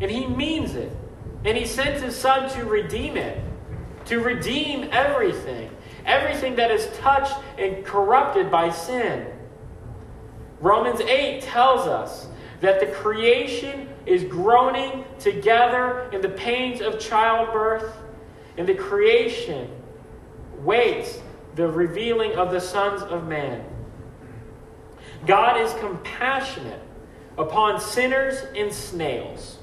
And 0.00 0.10
he 0.10 0.26
means 0.26 0.74
it. 0.74 0.92
And 1.44 1.56
he 1.56 1.66
sent 1.66 2.02
his 2.02 2.16
son 2.16 2.48
to 2.50 2.64
redeem 2.64 3.16
it, 3.16 3.42
to 4.06 4.20
redeem 4.20 4.88
everything, 4.92 5.70
everything 6.06 6.56
that 6.56 6.70
is 6.70 6.88
touched 6.98 7.34
and 7.58 7.84
corrupted 7.84 8.50
by 8.50 8.70
sin. 8.70 9.26
Romans 10.60 11.00
8 11.00 11.42
tells 11.42 11.86
us 11.86 12.28
that 12.60 12.80
the 12.80 12.86
creation 12.86 13.88
is 14.06 14.24
groaning 14.24 15.04
together 15.18 16.08
in 16.12 16.22
the 16.22 16.30
pains 16.30 16.80
of 16.80 16.98
childbirth, 16.98 17.94
and 18.56 18.66
the 18.66 18.74
creation 18.74 19.68
waits 20.60 21.20
the 21.56 21.68
revealing 21.68 22.32
of 22.32 22.50
the 22.50 22.60
sons 22.60 23.02
of 23.02 23.26
man. 23.26 23.64
God 25.26 25.60
is 25.60 25.72
compassionate 25.74 26.80
upon 27.36 27.80
sinners 27.80 28.38
and 28.56 28.72
snails. 28.72 29.53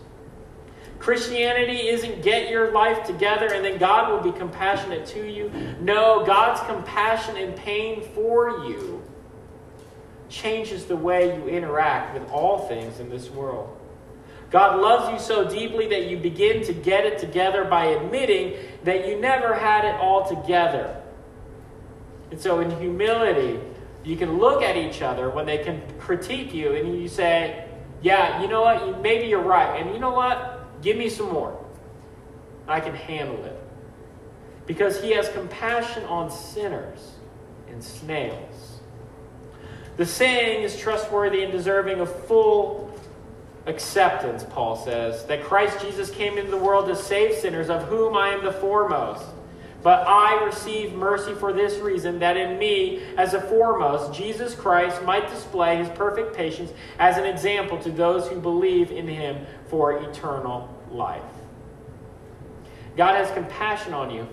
Christianity 1.01 1.87
isn't 1.87 2.21
get 2.21 2.51
your 2.51 2.71
life 2.71 3.07
together 3.07 3.51
and 3.51 3.65
then 3.65 3.79
God 3.79 4.11
will 4.11 4.31
be 4.31 4.37
compassionate 4.37 5.07
to 5.07 5.27
you. 5.27 5.51
No, 5.81 6.23
God's 6.23 6.61
compassion 6.61 7.37
and 7.37 7.55
pain 7.55 8.03
for 8.13 8.63
you 8.65 9.01
changes 10.29 10.85
the 10.85 10.95
way 10.95 11.35
you 11.35 11.47
interact 11.47 12.13
with 12.13 12.29
all 12.29 12.67
things 12.67 12.99
in 12.99 13.09
this 13.09 13.31
world. 13.31 13.75
God 14.51 14.79
loves 14.79 15.11
you 15.11 15.17
so 15.17 15.49
deeply 15.49 15.87
that 15.87 16.05
you 16.05 16.17
begin 16.17 16.63
to 16.65 16.73
get 16.73 17.03
it 17.03 17.17
together 17.17 17.65
by 17.65 17.85
admitting 17.85 18.57
that 18.83 19.07
you 19.07 19.19
never 19.19 19.55
had 19.55 19.85
it 19.85 19.95
all 19.95 20.29
together. 20.29 21.01
And 22.29 22.39
so, 22.39 22.59
in 22.59 22.69
humility, 22.79 23.59
you 24.03 24.17
can 24.17 24.37
look 24.37 24.61
at 24.61 24.77
each 24.77 25.01
other 25.01 25.31
when 25.31 25.47
they 25.47 25.57
can 25.59 25.81
critique 25.97 26.53
you 26.53 26.75
and 26.75 27.01
you 27.01 27.07
say, 27.07 27.65
Yeah, 28.03 28.41
you 28.41 28.47
know 28.47 28.61
what? 28.61 29.01
Maybe 29.01 29.27
you're 29.27 29.41
right. 29.41 29.81
And 29.81 29.93
you 29.93 29.99
know 29.99 30.11
what? 30.11 30.60
Give 30.81 30.97
me 30.97 31.09
some 31.09 31.31
more. 31.31 31.63
I 32.67 32.79
can 32.79 32.95
handle 32.95 33.43
it. 33.45 33.59
Because 34.65 35.01
he 35.01 35.11
has 35.11 35.29
compassion 35.29 36.03
on 36.05 36.31
sinners 36.31 37.15
and 37.69 37.83
snails. 37.83 38.79
The 39.97 40.05
saying 40.05 40.63
is 40.63 40.77
trustworthy 40.77 41.43
and 41.43 41.51
deserving 41.51 41.99
of 41.99 42.13
full 42.25 42.91
acceptance, 43.65 44.43
Paul 44.49 44.75
says, 44.75 45.25
that 45.25 45.43
Christ 45.43 45.79
Jesus 45.81 46.09
came 46.09 46.37
into 46.37 46.51
the 46.51 46.57
world 46.57 46.87
to 46.87 46.95
save 46.95 47.35
sinners, 47.35 47.69
of 47.69 47.83
whom 47.83 48.15
I 48.15 48.29
am 48.29 48.43
the 48.43 48.53
foremost. 48.53 49.25
But 49.83 50.07
I 50.07 50.43
receive 50.43 50.93
mercy 50.93 51.33
for 51.33 51.53
this 51.53 51.79
reason, 51.79 52.19
that 52.19 52.37
in 52.37 52.59
me, 52.59 53.01
as 53.17 53.33
a 53.33 53.41
foremost, 53.41 54.13
Jesus 54.13 54.53
Christ 54.53 55.01
might 55.03 55.29
display 55.29 55.77
his 55.77 55.89
perfect 55.89 56.35
patience 56.35 56.71
as 56.99 57.17
an 57.17 57.25
example 57.25 57.79
to 57.79 57.91
those 57.91 58.27
who 58.27 58.39
believe 58.39 58.91
in 58.91 59.07
him 59.07 59.45
for 59.67 60.03
eternal 60.03 60.69
life. 60.91 61.23
God 62.95 63.15
has 63.15 63.31
compassion 63.31 63.93
on 63.93 64.11
you 64.11 64.27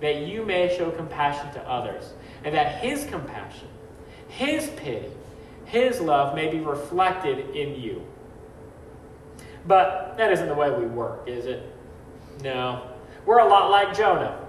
that 0.00 0.26
you 0.26 0.44
may 0.44 0.76
show 0.76 0.90
compassion 0.90 1.50
to 1.54 1.60
others, 1.66 2.12
and 2.44 2.54
that 2.54 2.82
his 2.82 3.04
compassion, 3.04 3.68
his 4.28 4.68
pity, 4.70 5.08
his 5.64 6.00
love 6.00 6.34
may 6.34 6.48
be 6.48 6.58
reflected 6.58 7.54
in 7.54 7.80
you. 7.80 8.02
But 9.66 10.16
that 10.18 10.32
isn't 10.32 10.48
the 10.48 10.54
way 10.54 10.70
we 10.70 10.86
work, 10.86 11.28
is 11.28 11.46
it? 11.46 11.62
No. 12.42 12.90
We're 13.24 13.38
a 13.38 13.48
lot 13.48 13.70
like 13.70 13.96
Jonah. 13.96 14.41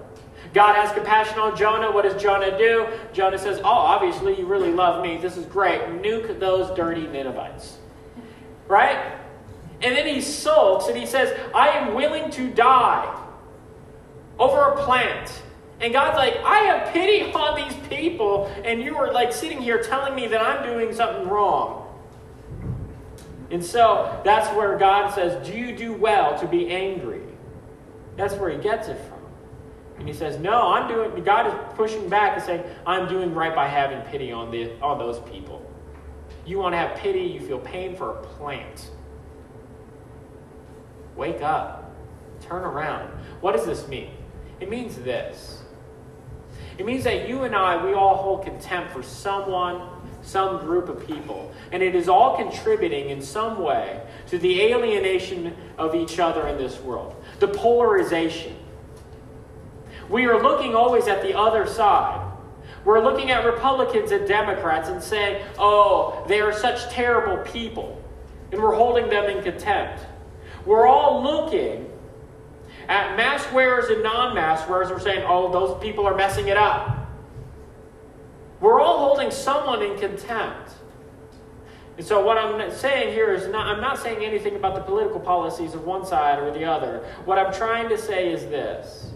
God 0.53 0.75
has 0.75 0.91
compassion 0.91 1.39
on 1.39 1.55
Jonah. 1.55 1.91
What 1.91 2.03
does 2.03 2.21
Jonah 2.21 2.57
do? 2.57 2.87
Jonah 3.13 3.37
says, 3.37 3.59
Oh, 3.59 3.65
obviously 3.65 4.37
you 4.37 4.45
really 4.45 4.71
love 4.71 5.03
me. 5.03 5.17
This 5.17 5.37
is 5.37 5.45
great. 5.45 5.81
Nuke 6.01 6.39
those 6.39 6.75
dirty 6.75 7.07
Ninevites. 7.07 7.77
Right? 8.67 9.19
And 9.81 9.95
then 9.95 10.07
he 10.07 10.21
sulks 10.21 10.87
and 10.87 10.97
he 10.97 11.05
says, 11.05 11.37
I 11.53 11.69
am 11.69 11.93
willing 11.93 12.31
to 12.31 12.49
die 12.49 13.19
over 14.39 14.61
a 14.61 14.83
plant. 14.83 15.41
And 15.81 15.91
God's 15.91 16.17
like, 16.17 16.37
I 16.45 16.59
have 16.59 16.93
pity 16.93 17.31
on 17.33 17.55
these 17.55 17.77
people, 17.89 18.45
and 18.63 18.81
you 18.81 18.95
are 18.95 19.11
like 19.11 19.33
sitting 19.33 19.61
here 19.61 19.83
telling 19.83 20.15
me 20.15 20.27
that 20.27 20.41
I'm 20.41 20.65
doing 20.65 20.93
something 20.93 21.27
wrong. 21.27 21.81
And 23.51 23.63
so 23.63 24.21
that's 24.23 24.47
where 24.55 24.77
God 24.77 25.13
says, 25.13 25.45
Do 25.45 25.53
you 25.53 25.75
do 25.75 25.93
well 25.93 26.39
to 26.39 26.47
be 26.47 26.69
angry? 26.69 27.21
That's 28.15 28.33
where 28.35 28.49
he 28.49 28.57
gets 28.57 28.87
it 28.87 28.97
from. 29.09 29.12
And 30.03 30.09
he 30.09 30.13
says, 30.13 30.37
No, 30.37 30.73
I'm 30.73 30.89
doing 30.89 31.23
God 31.23 31.47
is 31.47 31.53
pushing 31.77 32.09
back 32.09 32.35
and 32.35 32.43
saying, 32.43 32.63
I'm 32.85 33.07
doing 33.07 33.33
right 33.33 33.55
by 33.55 33.69
having 33.69 34.01
pity 34.11 34.33
on 34.33 34.51
the 34.51 34.69
on 34.81 34.99
those 34.99 35.21
people. 35.31 35.65
You 36.45 36.59
want 36.59 36.73
to 36.73 36.77
have 36.77 36.97
pity, 36.97 37.21
you 37.21 37.39
feel 37.39 37.59
pain 37.59 37.95
for 37.95 38.09
a 38.09 38.21
plant. 38.21 38.91
Wake 41.15 41.41
up. 41.41 41.95
Turn 42.41 42.63
around. 42.63 43.11
What 43.39 43.55
does 43.55 43.65
this 43.65 43.87
mean? 43.87 44.11
It 44.59 44.69
means 44.69 44.97
this. 44.97 45.63
It 46.77 46.85
means 46.85 47.05
that 47.05 47.29
you 47.29 47.43
and 47.43 47.55
I, 47.55 47.85
we 47.85 47.93
all 47.93 48.17
hold 48.17 48.43
contempt 48.43 48.91
for 48.91 49.03
someone, 49.03 49.87
some 50.21 50.57
group 50.57 50.89
of 50.89 51.07
people. 51.07 51.53
And 51.71 51.81
it 51.81 51.95
is 51.95 52.09
all 52.09 52.35
contributing 52.35 53.09
in 53.09 53.21
some 53.21 53.57
way 53.61 54.01
to 54.27 54.37
the 54.37 54.63
alienation 54.63 55.55
of 55.77 55.95
each 55.95 56.19
other 56.19 56.45
in 56.49 56.57
this 56.57 56.81
world, 56.81 57.15
the 57.39 57.47
polarization. 57.47 58.57
We 60.09 60.25
are 60.25 60.41
looking 60.41 60.75
always 60.75 61.07
at 61.07 61.21
the 61.21 61.37
other 61.37 61.65
side. 61.67 62.31
We're 62.85 63.01
looking 63.01 63.31
at 63.31 63.45
Republicans 63.45 64.11
and 64.11 64.27
Democrats 64.27 64.89
and 64.89 65.01
saying, 65.01 65.43
oh, 65.57 66.25
they 66.27 66.41
are 66.41 66.51
such 66.51 66.89
terrible 66.89 67.37
people. 67.43 68.01
And 68.51 68.61
we're 68.61 68.75
holding 68.75 69.09
them 69.09 69.25
in 69.25 69.41
contempt. 69.41 70.05
We're 70.65 70.87
all 70.87 71.23
looking 71.23 71.89
at 72.87 73.15
mask 73.15 73.53
wearers 73.53 73.85
and 73.89 74.03
non 74.03 74.35
mask 74.35 74.69
wearers. 74.69 74.89
We're 74.89 74.99
saying, 74.99 75.25
oh, 75.27 75.51
those 75.51 75.81
people 75.81 76.05
are 76.05 76.15
messing 76.15 76.49
it 76.49 76.57
up. 76.57 77.07
We're 78.59 78.79
all 78.79 78.99
holding 78.99 79.31
someone 79.31 79.81
in 79.81 79.97
contempt. 79.97 80.71
And 81.97 82.05
so 82.05 82.25
what 82.25 82.37
I'm 82.37 82.71
saying 82.71 83.13
here 83.13 83.33
is 83.33 83.47
not 83.47 83.67
I'm 83.67 83.81
not 83.81 83.99
saying 83.99 84.23
anything 84.23 84.55
about 84.55 84.75
the 84.75 84.81
political 84.81 85.19
policies 85.19 85.73
of 85.73 85.85
one 85.85 86.05
side 86.05 86.39
or 86.39 86.51
the 86.51 86.65
other. 86.65 87.05
What 87.25 87.37
I'm 87.37 87.53
trying 87.53 87.89
to 87.89 87.97
say 87.97 88.31
is 88.31 88.41
this. 88.43 89.12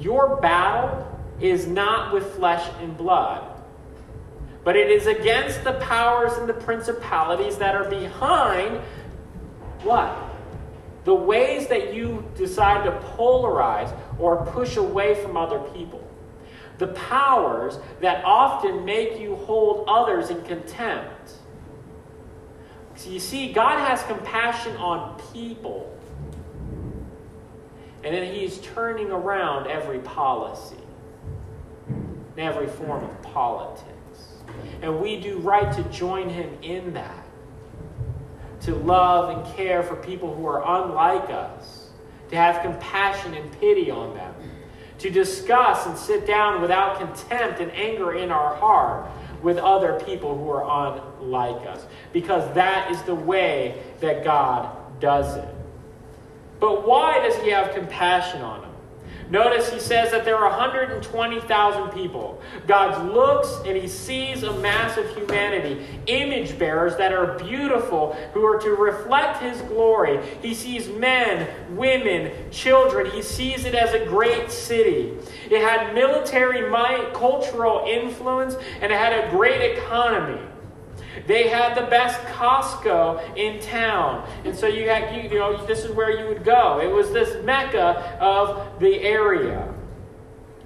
Your 0.00 0.36
battle 0.40 1.06
is 1.40 1.66
not 1.66 2.12
with 2.12 2.34
flesh 2.34 2.68
and 2.80 2.96
blood, 2.96 3.44
but 4.64 4.76
it 4.76 4.90
is 4.90 5.06
against 5.06 5.62
the 5.62 5.74
powers 5.74 6.32
and 6.34 6.48
the 6.48 6.54
principalities 6.54 7.58
that 7.58 7.74
are 7.74 7.88
behind 7.88 8.80
what? 9.82 10.16
The 11.04 11.14
ways 11.14 11.68
that 11.68 11.94
you 11.94 12.24
decide 12.36 12.84
to 12.84 12.92
polarize 13.16 13.94
or 14.18 14.44
push 14.46 14.76
away 14.76 15.14
from 15.22 15.36
other 15.36 15.58
people. 15.58 16.06
The 16.78 16.88
powers 16.88 17.78
that 18.00 18.24
often 18.24 18.84
make 18.84 19.18
you 19.18 19.36
hold 19.36 19.84
others 19.88 20.30
in 20.30 20.42
contempt. 20.44 21.32
So 22.96 23.10
you 23.10 23.20
see, 23.20 23.52
God 23.52 23.78
has 23.78 24.02
compassion 24.02 24.76
on 24.76 25.18
people. 25.32 25.98
And 28.02 28.14
then 28.14 28.34
He's 28.34 28.58
turning 28.58 29.10
around 29.10 29.66
every 29.66 29.98
policy 30.00 30.76
and 31.88 32.38
every 32.38 32.66
form 32.66 33.04
of 33.04 33.22
politics. 33.22 33.90
And 34.82 35.00
we 35.00 35.20
do 35.20 35.38
right 35.38 35.72
to 35.74 35.82
join 35.84 36.28
him 36.28 36.56
in 36.62 36.94
that. 36.94 37.26
To 38.62 38.74
love 38.74 39.36
and 39.36 39.56
care 39.56 39.82
for 39.82 39.96
people 39.96 40.34
who 40.34 40.46
are 40.46 40.62
unlike 40.82 41.30
us. 41.30 41.90
To 42.30 42.36
have 42.36 42.62
compassion 42.62 43.34
and 43.34 43.50
pity 43.60 43.90
on 43.90 44.14
them. 44.14 44.34
To 44.98 45.10
discuss 45.10 45.86
and 45.86 45.96
sit 45.96 46.26
down 46.26 46.60
without 46.60 46.98
contempt 46.98 47.60
and 47.60 47.70
anger 47.72 48.14
in 48.14 48.30
our 48.30 48.54
heart 48.56 49.10
with 49.42 49.56
other 49.56 49.98
people 50.04 50.36
who 50.36 50.50
are 50.50 50.98
unlike 51.20 51.66
us. 51.66 51.86
Because 52.12 52.54
that 52.54 52.90
is 52.90 53.02
the 53.02 53.14
way 53.14 53.82
that 54.00 54.24
God 54.24 55.00
does 55.00 55.36
it. 55.36 55.54
But 56.60 56.86
why 56.86 57.18
does 57.20 57.36
he 57.38 57.50
have 57.50 57.74
compassion 57.74 58.42
on 58.42 58.60
them? 58.60 58.70
Notice 59.30 59.72
he 59.72 59.78
says 59.78 60.10
that 60.10 60.24
there 60.24 60.36
are 60.36 60.50
120,000 60.50 61.90
people. 61.90 62.42
God 62.66 63.12
looks 63.12 63.48
and 63.64 63.76
he 63.76 63.86
sees 63.86 64.42
a 64.42 64.52
mass 64.58 64.96
of 64.98 65.08
humanity, 65.16 65.86
image 66.06 66.58
bearers 66.58 66.96
that 66.96 67.12
are 67.12 67.38
beautiful, 67.38 68.14
who 68.34 68.44
are 68.44 68.58
to 68.58 68.70
reflect 68.70 69.40
his 69.40 69.60
glory. 69.62 70.20
He 70.42 70.52
sees 70.52 70.88
men, 70.88 71.48
women, 71.76 72.32
children. 72.50 73.08
He 73.08 73.22
sees 73.22 73.64
it 73.64 73.76
as 73.76 73.94
a 73.94 74.04
great 74.04 74.50
city. 74.50 75.16
It 75.48 75.62
had 75.62 75.94
military 75.94 76.68
might, 76.68 77.14
cultural 77.14 77.86
influence, 77.86 78.56
and 78.80 78.90
it 78.90 78.98
had 78.98 79.12
a 79.12 79.30
great 79.30 79.76
economy. 79.76 80.40
They 81.26 81.48
had 81.48 81.74
the 81.76 81.88
best 81.88 82.20
Costco 82.22 83.36
in 83.36 83.60
town. 83.60 84.28
And 84.44 84.56
so 84.56 84.66
you 84.66 84.88
had, 84.88 85.14
you, 85.14 85.30
you 85.30 85.38
know, 85.38 85.64
this 85.66 85.84
is 85.84 85.90
where 85.90 86.10
you 86.10 86.26
would 86.28 86.44
go. 86.44 86.80
It 86.80 86.90
was 86.90 87.12
this 87.12 87.44
mecca 87.44 88.18
of 88.20 88.78
the 88.80 89.00
area. 89.00 89.74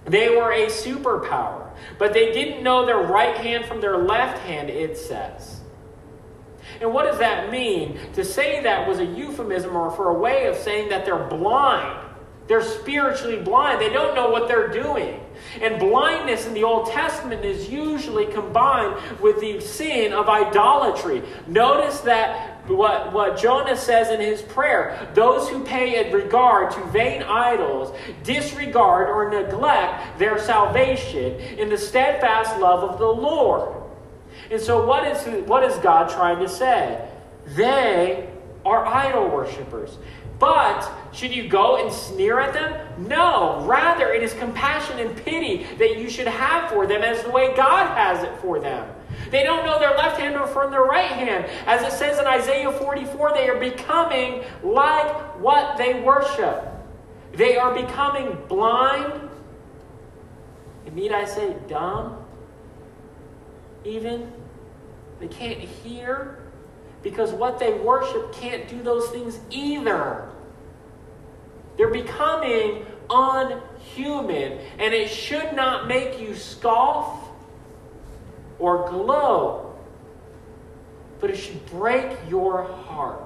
They 0.05 0.29
were 0.31 0.53
a 0.53 0.67
superpower, 0.67 1.71
but 1.99 2.13
they 2.13 2.33
didn't 2.33 2.63
know 2.63 2.85
their 2.85 2.99
right 2.99 3.37
hand 3.37 3.65
from 3.65 3.81
their 3.81 3.97
left 3.97 4.39
hand, 4.41 4.69
it 4.69 4.99
says. 4.99 5.61
And 6.81 6.93
what 6.93 7.07
does 7.07 7.19
that 7.19 7.51
mean? 7.51 7.99
To 8.15 8.25
say 8.25 8.63
that 8.63 8.87
was 8.87 8.99
a 8.99 9.05
euphemism 9.05 9.75
or 9.75 9.91
for 9.91 10.11
a 10.11 10.15
way 10.15 10.47
of 10.47 10.57
saying 10.57 10.91
that 10.91 11.05
they're 11.05 11.27
blind. 11.29 12.01
They're 12.47 12.63
spiritually 12.63 13.41
blind. 13.41 13.81
They 13.81 13.91
don't 13.91 14.15
know 14.15 14.31
what 14.31 14.49
they're 14.49 14.69
doing. 14.69 15.24
And 15.61 15.79
blindness 15.79 16.47
in 16.47 16.55
the 16.55 16.65
Old 16.65 16.91
Testament 16.91 17.45
is 17.45 17.69
usually 17.69 18.27
combined 18.27 18.97
with 19.21 19.41
the 19.41 19.61
sin 19.61 20.13
of 20.13 20.29
idolatry. 20.29 21.23
Notice 21.47 22.01
that 22.01 22.55
what, 22.69 23.13
what 23.13 23.37
Jonah 23.37 23.77
says 23.77 24.11
in 24.11 24.21
his 24.21 24.41
prayer 24.43 25.11
those 25.15 25.49
who 25.49 25.63
pay 25.65 26.11
regard 26.13 26.73
to 26.73 26.85
vain 26.87 27.23
idols 27.23 27.97
disregard 28.23 29.09
or 29.09 29.31
neglect 29.31 30.19
their 30.19 30.39
salvation 30.39 31.35
in 31.59 31.69
the 31.69 31.79
steadfast 31.79 32.59
love 32.59 32.83
of 32.83 32.99
the 32.99 33.07
Lord. 33.07 33.83
And 34.51 34.61
so, 34.61 34.85
what 34.87 35.07
is, 35.07 35.47
what 35.47 35.65
is 35.65 35.77
God 35.79 36.11
trying 36.11 36.39
to 36.41 36.49
say? 36.49 37.09
They 37.49 38.31
are 38.65 38.85
idol 38.87 39.29
worshippers. 39.29 39.99
But 40.39 40.91
should 41.13 41.35
you 41.35 41.49
go 41.49 41.83
and 41.83 41.93
sneer 41.93 42.41
at 42.41 42.53
them? 42.53 43.09
No. 43.09 43.65
Rather, 43.65 44.13
it 44.13 44.23
is 44.23 44.35
compassion 44.35 44.99
and 44.99 45.17
pity 45.25 45.67
that 45.79 45.99
you 45.99 46.11
should 46.11 46.27
have 46.27 46.71
for 46.71 46.87
them 46.87 47.03
as 47.03 47.23
the 47.23 47.31
way 47.31 47.55
God 47.57 47.97
has 47.97 48.23
it 48.25 48.37
for 48.41 48.59
them. 48.59 48.93
They 49.31 49.43
don't 49.43 49.65
know 49.65 49.79
their 49.79 49.97
left 49.97 50.21
hand 50.21 50.37
or 50.37 50.47
from 50.47 50.71
their 50.71 50.83
right 50.83 51.11
hand. 51.11 51.47
As 51.67 51.83
it 51.83 51.97
says 51.97 52.19
in 52.19 52.27
Isaiah 52.27 52.71
44, 52.71 53.33
they 53.33 53.49
are 53.49 53.59
becoming 53.59 54.43
like 54.63 55.41
what 55.41 55.77
they 55.77 56.01
worship. 56.01 56.69
They 57.33 57.57
are 57.57 57.75
becoming 57.75 58.37
blind. 58.49 59.29
And 60.87 60.95
need 60.95 61.13
I 61.13 61.25
say 61.25 61.57
dumb? 61.69 62.25
Even? 63.85 64.33
They 65.21 65.29
can't 65.29 65.59
hear 65.59 66.44
because 67.05 67.33
what 67.33 67.61
they 67.61 67.75
worship 67.75 68.33
can't 68.33 68.67
do 68.67 68.83
those 68.83 69.09
things 69.11 69.39
either. 69.51 70.29
They're 71.77 71.93
becoming 71.93 72.87
unhuman, 73.11 74.59
and 74.79 74.95
it 74.95 75.09
should 75.09 75.55
not 75.55 75.87
make 75.87 76.19
you 76.19 76.35
scoff 76.35 77.29
or 78.59 78.89
glow, 78.89 79.77
but 81.21 81.31
it 81.31 81.37
should 81.37 81.65
break 81.67 82.17
your 82.29 82.63
heart. 82.63 83.21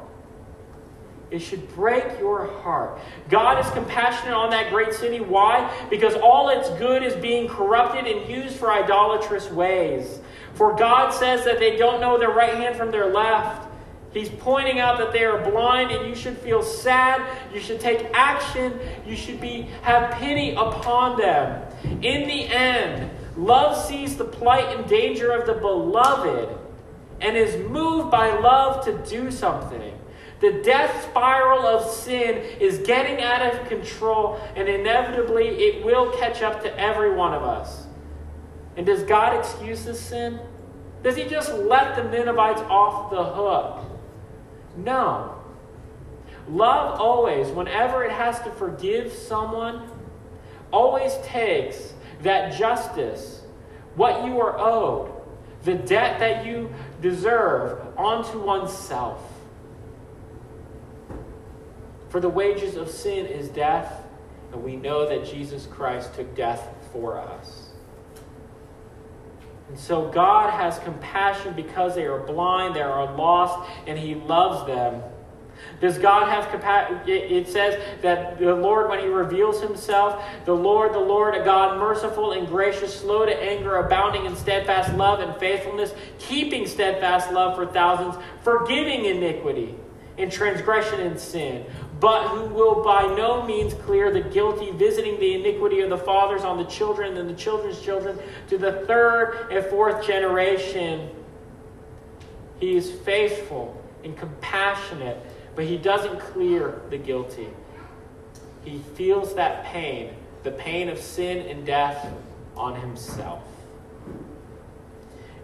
It 1.31 1.41
should 1.41 1.69
break 1.75 2.19
your 2.19 2.47
heart. 2.63 2.99
God 3.29 3.65
is 3.65 3.71
compassionate 3.73 4.35
on 4.35 4.51
that 4.51 4.71
great 4.71 4.95
city. 4.95 5.21
Why? 5.21 5.71
Because 5.91 6.15
all 6.15 6.49
its 6.49 6.71
good 6.79 7.03
is 7.03 7.15
being 7.17 7.47
corrupted 7.49 8.07
and 8.07 8.29
used 8.29 8.57
for 8.57 8.73
idolatrous 8.73 9.51
ways. 9.51 10.21
For 10.55 10.75
God 10.75 11.11
says 11.13 11.45
that 11.45 11.59
they 11.59 11.77
don't 11.77 12.01
know 12.01 12.19
their 12.19 12.31
right 12.31 12.55
hand 12.55 12.77
from 12.77 12.91
their 12.91 13.13
left. 13.13 13.68
He's 14.13 14.31
pointing 14.31 14.81
out 14.81 14.99
that 14.99 15.13
they 15.13 15.25
are 15.25 15.51
blind 15.51 15.91
and 15.91 16.09
you 16.09 16.15
should 16.15 16.39
feel 16.39 16.63
sad. 16.63 17.21
You 17.53 17.61
should 17.61 17.81
take 17.81 18.07
action. 18.15 18.79
You 19.07 19.17
should 19.17 19.41
be 19.41 19.69
have 19.83 20.13
pity 20.15 20.53
upon 20.53 21.19
them. 21.19 21.63
In 21.85 22.27
the 22.27 22.49
end, 22.49 23.11
love 23.37 23.77
sees 23.77 24.17
the 24.17 24.25
plight 24.25 24.77
and 24.77 24.89
danger 24.89 25.33
of 25.33 25.47
the 25.47 25.55
beloved 25.55 26.57
and 27.21 27.37
is 27.37 27.57
moved 27.69 28.11
by 28.11 28.39
love 28.39 28.85
to 28.85 28.97
do 29.09 29.31
something. 29.31 29.95
The 30.41 30.63
death 30.65 31.09
spiral 31.11 31.67
of 31.67 31.91
sin 31.91 32.37
is 32.61 32.79
getting 32.79 33.21
out 33.25 33.43
of 33.43 33.69
control, 33.69 34.41
and 34.55 34.69
inevitably 34.69 35.49
it 35.49 35.85
will 35.85 36.13
catch 36.13 36.43
up 36.43 36.63
to 36.63 36.81
every 36.81 37.13
one 37.13 37.35
of 37.35 37.43
us. 37.43 37.87
And 38.77 38.87
does 38.87 39.03
God 39.03 39.37
excuse 39.37 39.85
this 39.85 40.01
sin? 40.01 40.39
Does 41.03 41.17
He 41.17 41.25
just 41.25 41.53
let 41.53 41.97
the 41.97 42.05
Ninevites 42.05 42.61
off 42.63 43.11
the 43.11 43.25
hook? 43.25 43.88
No. 44.79 45.35
Love 46.49 47.01
always, 47.01 47.49
whenever 47.49 48.05
it 48.05 48.11
has 48.11 48.41
to 48.41 48.51
forgive 48.53 49.13
someone, 49.13 49.91
always 50.71 51.17
takes 51.23 51.95
that 52.23 52.57
justice, 52.57 53.43
what 53.97 54.25
you 54.25 54.41
are 54.41 54.59
owed, 54.59 55.13
the 55.65 55.75
debt 55.75 56.19
that 56.21 56.47
you 56.47 56.73
deserve, 57.03 57.81
onto 57.97 58.41
oneself. 58.41 59.21
For 62.09 62.21
the 62.21 62.29
wages 62.29 62.77
of 62.77 62.91
sin 62.91 63.27
is 63.27 63.49
death, 63.49 64.05
and 64.53 64.63
we 64.63 64.77
know 64.77 65.07
that 65.09 65.27
Jesus 65.27 65.67
Christ 65.67 66.15
took 66.15 66.35
death 66.35 66.69
for 66.93 67.19
us. 67.19 67.68
And 69.69 69.79
so 69.79 70.09
God 70.09 70.51
has 70.51 70.79
compassion 70.81 71.53
because 71.55 71.95
they 71.95 72.07
are 72.07 72.21
blind, 72.21 72.75
they 72.75 72.83
are 72.83 73.15
lost, 73.15 73.71
and 73.87 73.99
He 73.99 74.15
loves 74.15 74.67
them. 74.67 75.03
Does 75.81 75.99
God 75.99 76.29
have 76.29 76.51
compassion? 76.51 77.01
It 77.07 77.49
says 77.49 77.81
that 78.03 78.39
the 78.39 78.55
Lord, 78.55 78.89
when 78.89 79.01
He 79.01 79.07
reveals 79.07 79.61
Himself, 79.61 80.23
the 80.45 80.55
Lord, 80.55 80.93
the 80.93 80.99
Lord, 80.99 81.35
a 81.35 81.45
God 81.45 81.79
merciful 81.79 82.33
and 82.33 82.47
gracious, 82.49 82.99
slow 82.99 83.27
to 83.27 83.43
anger, 83.43 83.77
abounding 83.77 84.25
in 84.25 84.35
steadfast 84.37 84.95
love 84.95 85.21
and 85.21 85.37
faithfulness, 85.39 85.93
keeping 86.19 86.67
steadfast 86.67 87.33
love 87.33 87.57
for 87.57 87.67
thousands, 87.67 88.17
forgiving 88.43 89.05
iniquity 89.05 89.75
and 90.17 90.33
transgression 90.33 91.01
and 91.01 91.19
sin, 91.19 91.65
but 92.01 92.29
who 92.29 92.45
will 92.55 92.85
by 92.85 93.03
no 93.17 93.45
means 93.45 93.75
clear 93.75 94.13
the 94.13 94.21
guilty, 94.21 94.71
visiting 94.73 95.19
the 95.19 95.35
iniquity 95.35 95.81
of 95.81 95.91
the 95.91 95.99
fathers 95.99 96.43
on 96.43 96.57
the 96.57 96.65
children 96.65 97.17
and 97.17 97.29
the 97.29 97.35
children's 97.35 97.81
children 97.81 98.19
to 98.49 98.59
the 98.59 98.85
third 98.87 99.49
and 99.51 99.65
fourth 99.67 100.07
generation. 100.07 101.11
He 102.61 102.77
is 102.77 102.91
faithful 102.91 103.83
and 104.05 104.17
compassionate 104.17 105.19
but 105.59 105.67
he 105.67 105.77
doesn't 105.77 106.21
clear 106.21 106.81
the 106.89 106.97
guilty. 106.97 107.49
He 108.65 108.79
feels 108.95 109.35
that 109.35 109.65
pain, 109.65 110.15
the 110.45 110.53
pain 110.53 110.89
of 110.89 111.01
sin 111.01 111.49
and 111.49 111.67
death, 111.67 112.15
on 112.57 112.81
himself. 112.81 113.43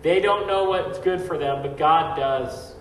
They 0.02 0.20
don't 0.20 0.46
know 0.46 0.68
what's 0.70 1.00
good 1.00 1.20
for 1.20 1.36
them, 1.36 1.62
but 1.62 1.76
God 1.76 2.16
does. 2.16 2.76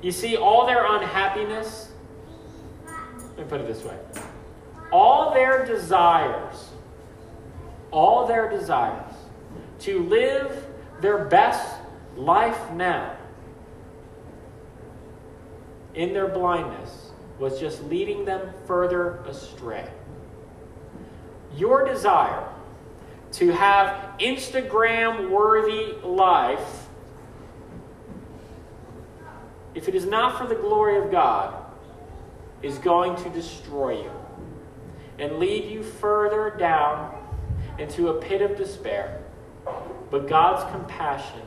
You 0.00 0.10
see, 0.10 0.38
all 0.38 0.64
their 0.64 0.86
unhappiness, 0.86 1.92
let 3.36 3.46
me 3.46 3.50
put 3.50 3.60
it 3.60 3.66
this 3.66 3.84
way 3.84 3.96
all 4.92 5.34
their 5.34 5.66
desires, 5.66 6.70
all 7.90 8.26
their 8.26 8.48
desires 8.48 9.12
to 9.80 10.02
live 10.04 10.66
their 11.00 11.24
best 11.24 11.76
life 12.16 12.70
now 12.72 13.14
in 15.94 16.12
their 16.12 16.28
blindness 16.28 17.10
was 17.38 17.60
just 17.60 17.82
leading 17.84 18.24
them 18.24 18.52
further 18.66 19.16
astray. 19.26 19.88
Your 21.54 21.84
desire 21.84 22.48
to 23.32 23.50
have 23.50 24.18
Instagram 24.18 25.30
worthy 25.30 25.92
life, 26.06 26.86
if 29.74 29.88
it 29.88 29.94
is 29.94 30.06
not 30.06 30.38
for 30.38 30.46
the 30.46 30.54
glory 30.54 30.96
of 30.96 31.10
God, 31.10 31.65
is 32.66 32.78
going 32.78 33.16
to 33.22 33.30
destroy 33.30 34.02
you 34.02 34.10
and 35.18 35.38
lead 35.38 35.70
you 35.70 35.82
further 35.82 36.54
down 36.58 37.14
into 37.78 38.08
a 38.08 38.20
pit 38.20 38.42
of 38.42 38.56
despair. 38.56 39.22
But 40.10 40.28
God's 40.28 40.70
compassion 40.72 41.42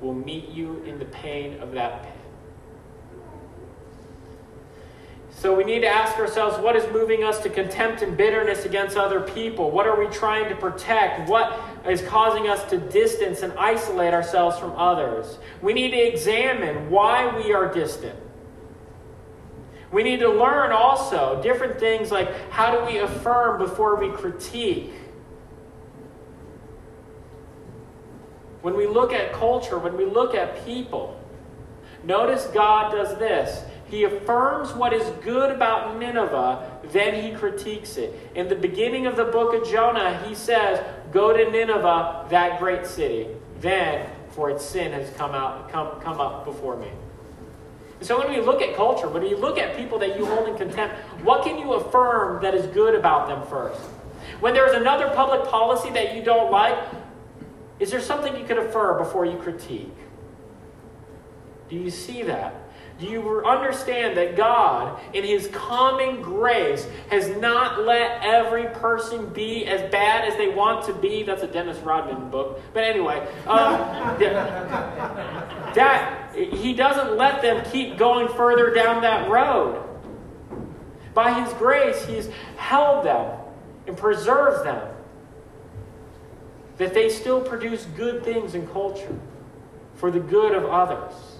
will 0.00 0.14
meet 0.14 0.50
you 0.50 0.82
in 0.84 0.98
the 0.98 1.04
pain 1.06 1.60
of 1.60 1.72
that 1.72 2.02
pit. 2.02 2.12
So 5.30 5.54
we 5.54 5.64
need 5.64 5.80
to 5.80 5.88
ask 5.88 6.16
ourselves 6.16 6.58
what 6.58 6.76
is 6.76 6.90
moving 6.92 7.22
us 7.22 7.40
to 7.40 7.50
contempt 7.50 8.00
and 8.00 8.16
bitterness 8.16 8.64
against 8.64 8.96
other 8.96 9.20
people? 9.20 9.70
What 9.70 9.86
are 9.86 9.98
we 9.98 10.06
trying 10.06 10.48
to 10.48 10.56
protect? 10.56 11.28
What 11.28 11.60
is 11.86 12.00
causing 12.02 12.48
us 12.48 12.64
to 12.70 12.78
distance 12.78 13.42
and 13.42 13.52
isolate 13.58 14.14
ourselves 14.14 14.58
from 14.58 14.72
others? 14.72 15.38
We 15.60 15.74
need 15.74 15.90
to 15.90 15.98
examine 15.98 16.88
why 16.90 17.36
we 17.36 17.52
are 17.52 17.72
distant. 17.72 18.18
We 19.92 20.02
need 20.02 20.20
to 20.20 20.28
learn 20.28 20.72
also 20.72 21.40
different 21.42 21.78
things 21.78 22.10
like 22.10 22.50
how 22.50 22.76
do 22.76 22.84
we 22.84 22.98
affirm 22.98 23.58
before 23.58 23.96
we 23.96 24.10
critique? 24.10 24.92
When 28.62 28.76
we 28.76 28.86
look 28.86 29.12
at 29.12 29.32
culture, 29.32 29.78
when 29.78 29.96
we 29.96 30.04
look 30.04 30.34
at 30.34 30.64
people, 30.64 31.20
notice 32.02 32.46
God 32.46 32.92
does 32.92 33.16
this. 33.18 33.62
He 33.88 34.02
affirms 34.02 34.72
what 34.72 34.92
is 34.92 35.08
good 35.22 35.52
about 35.52 35.96
Nineveh, 36.00 36.80
then 36.90 37.22
he 37.22 37.32
critiques 37.38 37.96
it. 37.96 38.12
In 38.34 38.48
the 38.48 38.56
beginning 38.56 39.06
of 39.06 39.14
the 39.14 39.26
book 39.26 39.54
of 39.54 39.68
Jonah, 39.70 40.20
he 40.26 40.34
says, 40.34 40.84
Go 41.12 41.32
to 41.32 41.50
Nineveh, 41.50 42.26
that 42.28 42.58
great 42.58 42.84
city. 42.84 43.28
Then, 43.60 44.08
for 44.30 44.50
its 44.50 44.64
sin 44.64 44.92
has 44.92 45.08
come 45.16 45.30
out 45.30 45.70
come, 45.70 46.00
come 46.00 46.20
up 46.20 46.44
before 46.44 46.76
me. 46.76 46.90
So 48.00 48.18
when 48.18 48.28
we 48.28 48.40
look 48.40 48.60
at 48.60 48.76
culture, 48.76 49.08
when 49.08 49.24
you 49.24 49.36
look 49.36 49.58
at 49.58 49.76
people 49.76 49.98
that 50.00 50.18
you 50.18 50.26
hold 50.26 50.48
in 50.48 50.56
contempt, 50.56 50.94
what 51.22 51.44
can 51.44 51.58
you 51.58 51.72
affirm 51.74 52.42
that 52.42 52.54
is 52.54 52.66
good 52.66 52.94
about 52.94 53.26
them 53.26 53.46
first? 53.46 53.80
When 54.40 54.52
there's 54.52 54.74
another 54.74 55.08
public 55.14 55.48
policy 55.48 55.90
that 55.90 56.14
you 56.14 56.22
don't 56.22 56.50
like, 56.50 56.76
is 57.78 57.90
there 57.90 58.00
something 58.00 58.36
you 58.36 58.44
could 58.44 58.58
affirm 58.58 58.98
before 58.98 59.24
you 59.24 59.38
critique? 59.38 59.94
Do 61.68 61.76
you 61.76 61.90
see 61.90 62.22
that? 62.24 62.54
Do 62.98 63.04
you 63.06 63.44
understand 63.44 64.16
that 64.16 64.36
God, 64.36 64.98
in 65.12 65.22
His 65.22 65.48
common 65.48 66.22
grace, 66.22 66.88
has 67.10 67.28
not 67.36 67.84
let 67.84 68.22
every 68.22 68.68
person 68.68 69.26
be 69.34 69.66
as 69.66 69.90
bad 69.90 70.26
as 70.26 70.36
they 70.38 70.48
want 70.48 70.86
to 70.86 70.94
be? 70.94 71.22
That's 71.22 71.42
a 71.42 71.46
Dennis 71.46 71.76
Rodman 71.78 72.30
book. 72.30 72.60
But 72.72 72.84
anyway, 72.84 73.18
um, 73.46 74.18
that 75.74 76.34
He 76.34 76.72
doesn't 76.72 77.18
let 77.18 77.42
them 77.42 77.62
keep 77.70 77.98
going 77.98 78.28
further 78.28 78.72
down 78.72 79.02
that 79.02 79.28
road. 79.28 79.82
By 81.12 81.38
His 81.38 81.52
grace, 81.54 82.02
He's 82.06 82.30
held 82.56 83.04
them 83.04 83.38
and 83.86 83.94
preserves 83.94 84.64
them. 84.64 84.88
That 86.78 86.94
they 86.94 87.10
still 87.10 87.42
produce 87.42 87.84
good 87.94 88.24
things 88.24 88.54
in 88.54 88.66
culture 88.68 89.18
for 89.96 90.10
the 90.10 90.20
good 90.20 90.54
of 90.54 90.64
others. 90.64 91.35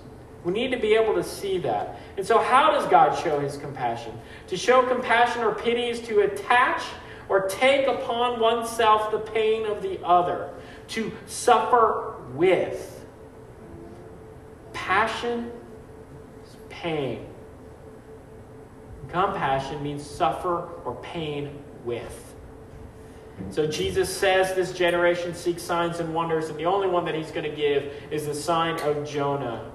We 0.47 0.53
need 0.53 0.71
to 0.71 0.79
be 0.79 0.95
able 0.95 1.13
to 1.15 1.25
see 1.25 1.59
that. 1.59 1.99
And 2.17 2.25
so, 2.25 2.39
how 2.39 2.71
does 2.71 2.87
God 2.87 3.19
show 3.19 3.41
his 3.41 3.57
compassion? 3.57 4.17
To 4.47 4.57
show 4.57 4.87
compassion 4.87 5.43
or 5.43 5.53
pity 5.53 5.89
is 5.89 6.01
to 6.03 6.21
attach 6.21 6.85
or 7.29 7.49
take 7.49 7.89
upon 7.89 8.39
oneself 8.39 9.11
the 9.11 9.19
pain 9.19 9.67
of 9.67 9.83
the 9.83 10.01
other, 10.05 10.51
to 10.91 11.11
suffer 11.27 12.15
with. 12.35 13.05
Passion 14.73 15.51
is 16.45 16.57
pain. 16.69 17.27
Compassion 19.09 19.83
means 19.83 20.09
suffer 20.09 20.69
or 20.85 20.95
pain 21.03 21.59
with. 21.85 22.37
So 23.51 23.67
Jesus 23.67 24.09
says 24.17 24.55
this 24.55 24.73
generation 24.73 25.35
seeks 25.35 25.65
signs 25.65 25.99
and 25.99 26.15
wonders, 26.15 26.51
and 26.51 26.57
the 26.57 26.67
only 26.67 26.87
one 26.87 27.05
that 27.07 27.17
he's 27.17 27.33
going 27.33 27.51
to 27.51 27.57
give 27.57 27.93
is 28.13 28.27
the 28.27 28.35
sign 28.35 28.79
of 28.83 29.05
Jonah. 29.05 29.73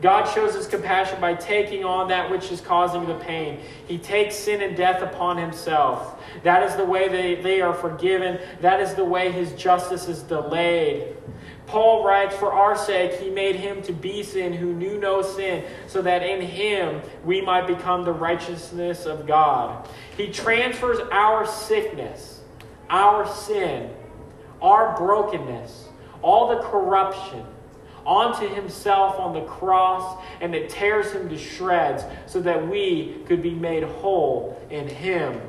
God 0.00 0.24
shows 0.32 0.54
his 0.54 0.66
compassion 0.66 1.20
by 1.20 1.34
taking 1.34 1.84
on 1.84 2.08
that 2.08 2.30
which 2.30 2.50
is 2.50 2.60
causing 2.60 3.06
the 3.06 3.16
pain. 3.16 3.60
He 3.86 3.98
takes 3.98 4.34
sin 4.34 4.62
and 4.62 4.76
death 4.76 5.02
upon 5.02 5.36
himself. 5.36 6.22
That 6.42 6.62
is 6.62 6.74
the 6.76 6.84
way 6.84 7.08
they, 7.08 7.34
they 7.42 7.60
are 7.60 7.74
forgiven. 7.74 8.38
That 8.60 8.80
is 8.80 8.94
the 8.94 9.04
way 9.04 9.30
his 9.30 9.52
justice 9.52 10.08
is 10.08 10.22
delayed. 10.22 11.16
Paul 11.66 12.04
writes, 12.04 12.34
For 12.34 12.52
our 12.52 12.76
sake, 12.76 13.20
he 13.20 13.30
made 13.30 13.56
him 13.56 13.80
to 13.82 13.92
be 13.92 14.22
sin 14.22 14.52
who 14.52 14.72
knew 14.72 14.98
no 14.98 15.22
sin, 15.22 15.64
so 15.86 16.02
that 16.02 16.22
in 16.22 16.40
him 16.40 17.00
we 17.24 17.40
might 17.40 17.66
become 17.66 18.04
the 18.04 18.12
righteousness 18.12 19.06
of 19.06 19.26
God. 19.26 19.88
He 20.16 20.32
transfers 20.32 20.98
our 21.12 21.46
sickness, 21.46 22.40
our 22.88 23.28
sin, 23.32 23.90
our 24.60 24.96
brokenness, 24.96 25.88
all 26.22 26.48
the 26.48 26.62
corruption, 26.62 27.44
onto 28.10 28.52
himself 28.52 29.20
on 29.20 29.32
the 29.32 29.42
cross 29.42 30.20
and 30.40 30.52
it 30.52 30.68
tears 30.68 31.12
him 31.12 31.28
to 31.28 31.38
shreds 31.38 32.02
so 32.26 32.40
that 32.40 32.68
we 32.68 33.22
could 33.26 33.40
be 33.40 33.54
made 33.54 33.84
whole 33.84 34.60
in 34.68 34.88
him. 34.88 35.40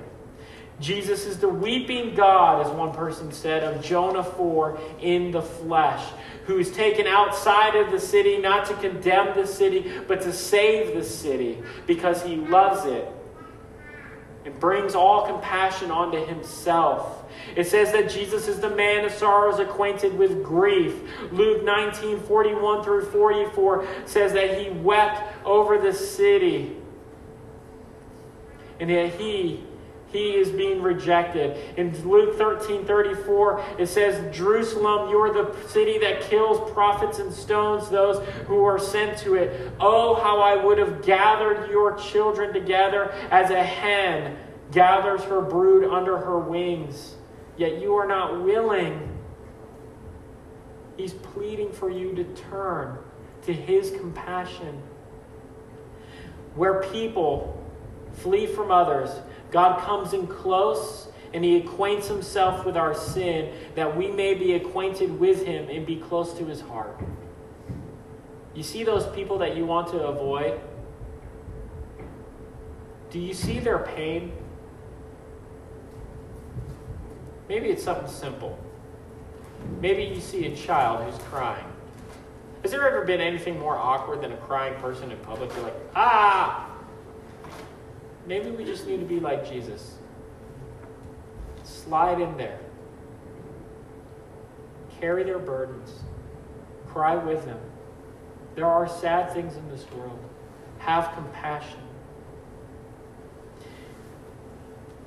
Jesus 0.80 1.26
is 1.26 1.40
the 1.40 1.50
weeping 1.50 2.14
God, 2.14 2.66
as 2.66 2.72
one 2.72 2.94
person 2.94 3.32
said, 3.32 3.64
of 3.64 3.84
Jonah 3.84 4.24
4 4.24 4.80
in 5.00 5.32
the 5.32 5.42
flesh, 5.42 6.08
who 6.46 6.60
is 6.60 6.72
taken 6.72 7.08
outside 7.08 7.76
of 7.76 7.92
the 7.92 8.00
city 8.00 8.38
not 8.38 8.68
to 8.68 8.76
condemn 8.76 9.36
the 9.36 9.48
city, 9.48 9.92
but 10.08 10.22
to 10.22 10.32
save 10.32 10.96
the 10.96 11.04
city 11.04 11.58
because 11.88 12.22
he 12.22 12.36
loves 12.36 12.86
it 12.86 13.12
and 14.46 14.60
brings 14.60 14.96
all 14.96 15.26
compassion 15.26 15.92
onto 15.92 16.26
himself. 16.26 17.24
It 17.56 17.68
says 17.68 17.92
that 17.92 18.10
Jesus 18.10 18.48
is 18.48 18.60
the 18.60 18.70
man 18.70 19.06
of 19.06 19.12
sorrows, 19.12 19.60
acquainted 19.60 20.18
with 20.18 20.44
grief. 20.44 21.02
Luke 21.32 21.64
19 21.64 22.22
41 22.22 22.84
through 22.84 23.06
44 23.06 23.88
says 24.06 24.34
that 24.34 24.60
he 24.60 24.70
wept 24.70 25.22
over 25.46 25.78
the 25.78 25.94
city. 25.94 26.76
And 28.80 28.90
yet 28.90 29.14
he 29.14 29.64
he 30.12 30.36
is 30.36 30.50
being 30.50 30.82
rejected. 30.82 31.58
In 31.78 31.92
Luke 32.08 32.38
13 32.38 32.86
34, 32.86 33.64
it 33.80 33.88
says, 33.88 34.36
Jerusalem, 34.36 35.10
you're 35.10 35.34
the 35.34 35.56
city 35.68 35.98
that 36.00 36.22
kills 36.22 36.72
prophets 36.72 37.20
and 37.20 37.32
stones 37.32 37.90
those 37.90 38.26
who 38.48 38.64
are 38.64 38.80
sent 38.80 39.18
to 39.20 39.36
it. 39.36 39.72
Oh, 39.80 40.16
how 40.16 40.40
I 40.42 40.64
would 40.64 40.78
have 40.78 41.04
gathered 41.04 41.70
your 41.70 41.96
children 41.98 42.54
together 42.54 43.12
as 43.32 43.50
a 43.52 43.64
hen 43.64 44.38
gathers 44.72 45.22
her 45.24 45.42
brood 45.42 45.90
under 45.92 46.18
her 46.18 46.40
wings 46.40 47.16
yet 47.62 47.80
you 47.80 47.96
are 47.96 48.08
not 48.08 48.44
willing. 48.44 49.08
He's 50.98 51.14
pleading 51.14 51.72
for 51.72 51.90
you 51.92 52.14
to 52.16 52.24
turn 52.24 52.98
to 53.44 53.54
his 53.54 53.92
compassion. 53.92 54.82
where 56.56 56.84
people 56.92 57.64
flee 58.12 58.46
from 58.46 58.72
others, 58.72 59.10
God 59.52 59.82
comes 59.82 60.14
in 60.14 60.28
close 60.28 61.10
and 61.34 61.44
he 61.44 61.58
acquaints 61.58 62.08
himself 62.08 62.66
with 62.66 62.76
our 62.76 62.94
sin 62.94 63.54
that 63.76 63.96
we 63.96 64.10
may 64.10 64.34
be 64.34 64.54
acquainted 64.54 65.20
with 65.20 65.46
him 65.46 65.70
and 65.70 65.86
be 65.86 65.98
close 65.98 66.34
to 66.34 66.46
his 66.46 66.62
heart. 66.62 66.98
You 68.54 68.64
see 68.64 68.84
those 68.84 69.08
people 69.16 69.38
that 69.40 69.56
you 69.56 69.66
want 69.66 69.90
to 69.90 70.00
avoid? 70.00 70.60
Do 73.10 73.20
you 73.20 73.34
see 73.34 73.60
their 73.60 73.80
pain? 73.80 74.34
Maybe 77.48 77.70
it's 77.70 77.84
something 77.84 78.10
simple. 78.10 78.58
Maybe 79.82 80.04
you 80.04 80.22
see 80.22 80.46
a 80.48 80.56
child 80.56 81.04
who's 81.04 81.22
crying. 81.24 81.66
Has 82.62 82.72
there 82.72 82.88
ever 82.88 83.06
been 83.06 83.22
anything 83.22 83.60
more 83.60 83.76
awkward 83.76 84.22
than 84.22 84.32
a 84.32 84.38
crying 84.38 84.80
person 84.82 85.12
in 85.12 85.18
public? 85.20 85.54
You're 85.56 85.64
like, 85.64 85.76
ah! 85.96 86.71
Maybe 88.26 88.52
we 88.52 88.64
just 88.64 88.88
need 88.88 89.00
to 89.00 89.06
be 89.06 89.20
like 89.20 89.50
Jesus. 89.50 89.96
Slide 91.64 92.22
in 92.22 92.38
there. 92.38 92.60
Carry 95.00 95.24
their 95.24 95.40
burdens. 95.40 96.04
Cry 96.88 97.16
with 97.16 97.46
them. 97.46 97.60
There 98.56 98.68
are 98.68 98.88
sad 98.88 99.34
things 99.34 99.56
in 99.56 99.68
this 99.70 99.90
world. 99.92 100.20
Have 100.80 101.14
compassion. 101.14 101.80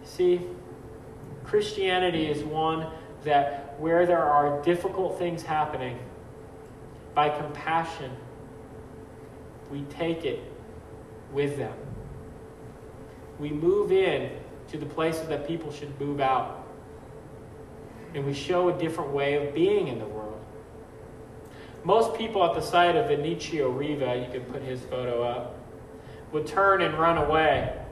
See, 0.05 0.41
Christianity 1.45 2.27
is 2.27 2.43
one 2.43 2.89
that 3.25 3.75
where 3.79 4.07
there 4.07 4.25
are 4.25 4.63
difficult 4.63 5.19
things 5.19 5.43
happening, 5.43 5.99
by 7.15 7.29
compassion, 7.29 8.11
we 9.71 9.83
take 9.83 10.25
it 10.25 10.41
with 11.33 11.57
them. 11.57 11.75
We 13.45 13.51
move 13.51 13.93
in 13.93 14.31
to 14.69 14.79
the 14.79 14.87
places 14.87 15.29
that 15.29 15.47
people 15.47 15.71
should 15.71 16.01
move 16.01 16.19
out. 16.19 16.67
And 18.15 18.25
we 18.25 18.33
show 18.33 18.71
a 18.71 18.79
different 18.79 19.11
way 19.11 19.35
of 19.35 19.55
being 19.55 19.89
in 19.89 19.99
the 19.99 20.07
world. 20.07 20.43
Most 21.85 22.17
people 22.17 22.43
at 22.43 22.55
the 22.55 22.63
sight 22.63 22.97
of 22.97 23.11
Vinicio 23.11 23.69
Riva, 23.69 24.17
you 24.17 24.33
can 24.33 24.51
put 24.51 24.63
his 24.63 24.81
photo 24.85 25.23
up, 25.23 25.59
would 26.33 26.47
turn 26.47 26.81
and 26.81 26.99
run 26.99 27.19
away. 27.19 27.84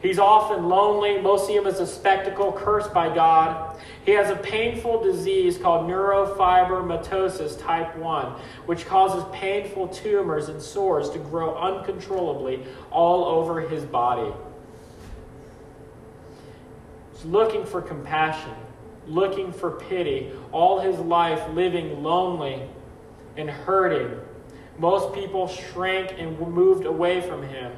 He's 0.00 0.18
often 0.18 0.68
lonely. 0.68 1.20
Most 1.20 1.46
see 1.48 1.56
him 1.56 1.66
as 1.66 1.80
a 1.80 1.86
spectacle, 1.86 2.52
cursed 2.52 2.94
by 2.94 3.12
God. 3.12 3.76
He 4.04 4.12
has 4.12 4.30
a 4.30 4.36
painful 4.36 5.02
disease 5.02 5.58
called 5.58 5.88
neurofibromatosis 5.88 7.60
type 7.60 7.96
1, 7.96 8.26
which 8.66 8.86
causes 8.86 9.24
painful 9.32 9.88
tumors 9.88 10.48
and 10.48 10.62
sores 10.62 11.10
to 11.10 11.18
grow 11.18 11.56
uncontrollably 11.56 12.64
all 12.90 13.24
over 13.24 13.60
his 13.60 13.84
body. 13.84 14.32
He's 17.12 17.24
looking 17.24 17.66
for 17.66 17.82
compassion, 17.82 18.54
looking 19.08 19.52
for 19.52 19.72
pity, 19.72 20.30
all 20.52 20.78
his 20.78 20.98
life 21.00 21.42
living 21.52 22.04
lonely 22.04 22.62
and 23.36 23.50
hurting. 23.50 24.16
Most 24.78 25.12
people 25.12 25.48
shrank 25.48 26.14
and 26.16 26.38
moved 26.38 26.86
away 26.86 27.20
from 27.20 27.42
him. 27.42 27.72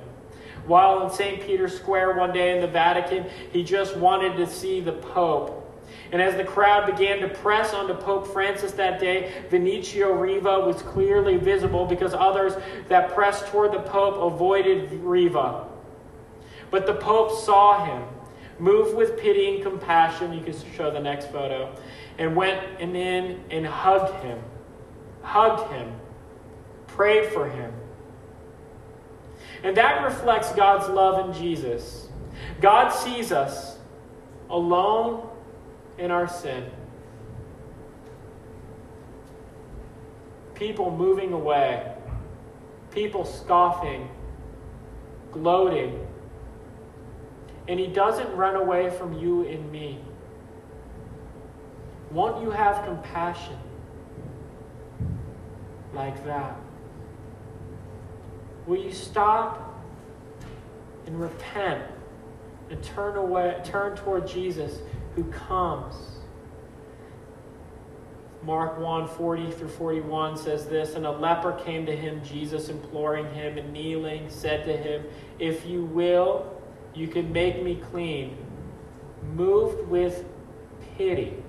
While 0.70 1.04
in 1.04 1.10
St. 1.10 1.44
Peter's 1.44 1.76
Square 1.76 2.14
one 2.14 2.32
day 2.32 2.54
in 2.54 2.60
the 2.60 2.68
Vatican, 2.68 3.26
he 3.52 3.64
just 3.64 3.96
wanted 3.96 4.36
to 4.36 4.46
see 4.46 4.80
the 4.80 4.92
Pope. 4.92 5.56
And 6.12 6.22
as 6.22 6.36
the 6.36 6.44
crowd 6.44 6.86
began 6.86 7.18
to 7.22 7.28
press 7.28 7.74
onto 7.74 7.92
Pope 7.94 8.28
Francis 8.28 8.70
that 8.74 9.00
day, 9.00 9.32
Vinicio 9.50 10.16
Riva 10.16 10.60
was 10.60 10.80
clearly 10.82 11.38
visible 11.38 11.86
because 11.86 12.14
others 12.14 12.52
that 12.86 13.12
pressed 13.12 13.48
toward 13.48 13.72
the 13.72 13.80
Pope 13.80 14.32
avoided 14.32 14.92
Riva. 14.92 15.66
But 16.70 16.86
the 16.86 16.94
Pope 16.94 17.32
saw 17.32 17.84
him, 17.84 18.04
moved 18.60 18.96
with 18.96 19.18
pity 19.18 19.56
and 19.56 19.64
compassion. 19.64 20.32
You 20.32 20.44
can 20.44 20.54
show 20.76 20.92
the 20.92 21.00
next 21.00 21.32
photo. 21.32 21.74
And 22.16 22.36
went 22.36 22.64
and 22.78 22.96
in 22.96 23.40
and 23.50 23.66
hugged 23.66 24.22
him, 24.22 24.38
hugged 25.22 25.72
him, 25.72 25.92
prayed 26.86 27.32
for 27.32 27.48
him. 27.48 27.72
And 29.62 29.76
that 29.76 30.02
reflects 30.04 30.52
God's 30.52 30.88
love 30.88 31.28
in 31.28 31.34
Jesus. 31.40 32.08
God 32.60 32.90
sees 32.90 33.32
us 33.32 33.78
alone 34.48 35.28
in 35.98 36.10
our 36.10 36.28
sin. 36.28 36.70
People 40.54 40.90
moving 40.90 41.32
away, 41.32 41.94
people 42.90 43.24
scoffing, 43.24 44.08
gloating. 45.32 46.06
And 47.68 47.78
He 47.78 47.86
doesn't 47.86 48.34
run 48.34 48.56
away 48.56 48.90
from 48.90 49.12
you 49.18 49.46
and 49.46 49.70
me. 49.70 50.00
Won't 52.10 52.42
you 52.42 52.50
have 52.50 52.84
compassion 52.84 53.56
like 55.94 56.24
that? 56.24 56.56
Will 58.70 58.78
you 58.78 58.92
stop 58.92 59.82
and 61.04 61.20
repent 61.20 61.82
and 62.70 62.80
turn 62.80 63.16
away, 63.16 63.60
turn 63.64 63.96
toward 63.96 64.28
Jesus 64.28 64.78
who 65.16 65.24
comes? 65.24 65.96
Mark 68.44 68.78
1 68.78 69.08
40 69.08 69.50
through 69.50 69.70
41 69.70 70.36
says 70.36 70.66
this 70.66 70.94
And 70.94 71.04
a 71.04 71.10
leper 71.10 71.50
came 71.64 71.84
to 71.86 71.96
him, 71.96 72.22
Jesus 72.22 72.68
imploring 72.68 73.34
him 73.34 73.58
and 73.58 73.72
kneeling, 73.72 74.30
said 74.30 74.64
to 74.66 74.76
him, 74.76 75.04
If 75.40 75.66
you 75.66 75.84
will, 75.84 76.62
you 76.94 77.08
can 77.08 77.32
make 77.32 77.64
me 77.64 77.74
clean. 77.90 78.38
Moved 79.34 79.88
with 79.88 80.24
pity, 80.96 81.42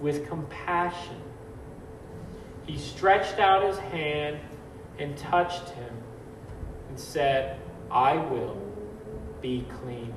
with 0.00 0.26
compassion, 0.26 1.20
he 2.66 2.78
stretched 2.78 3.38
out 3.38 3.62
his 3.62 3.76
hand 3.76 4.40
and 4.98 5.16
touched 5.16 5.70
him 5.70 5.92
and 6.88 6.98
said, 6.98 7.58
I 7.90 8.16
will 8.16 8.56
be 9.40 9.66
clean. 9.80 10.14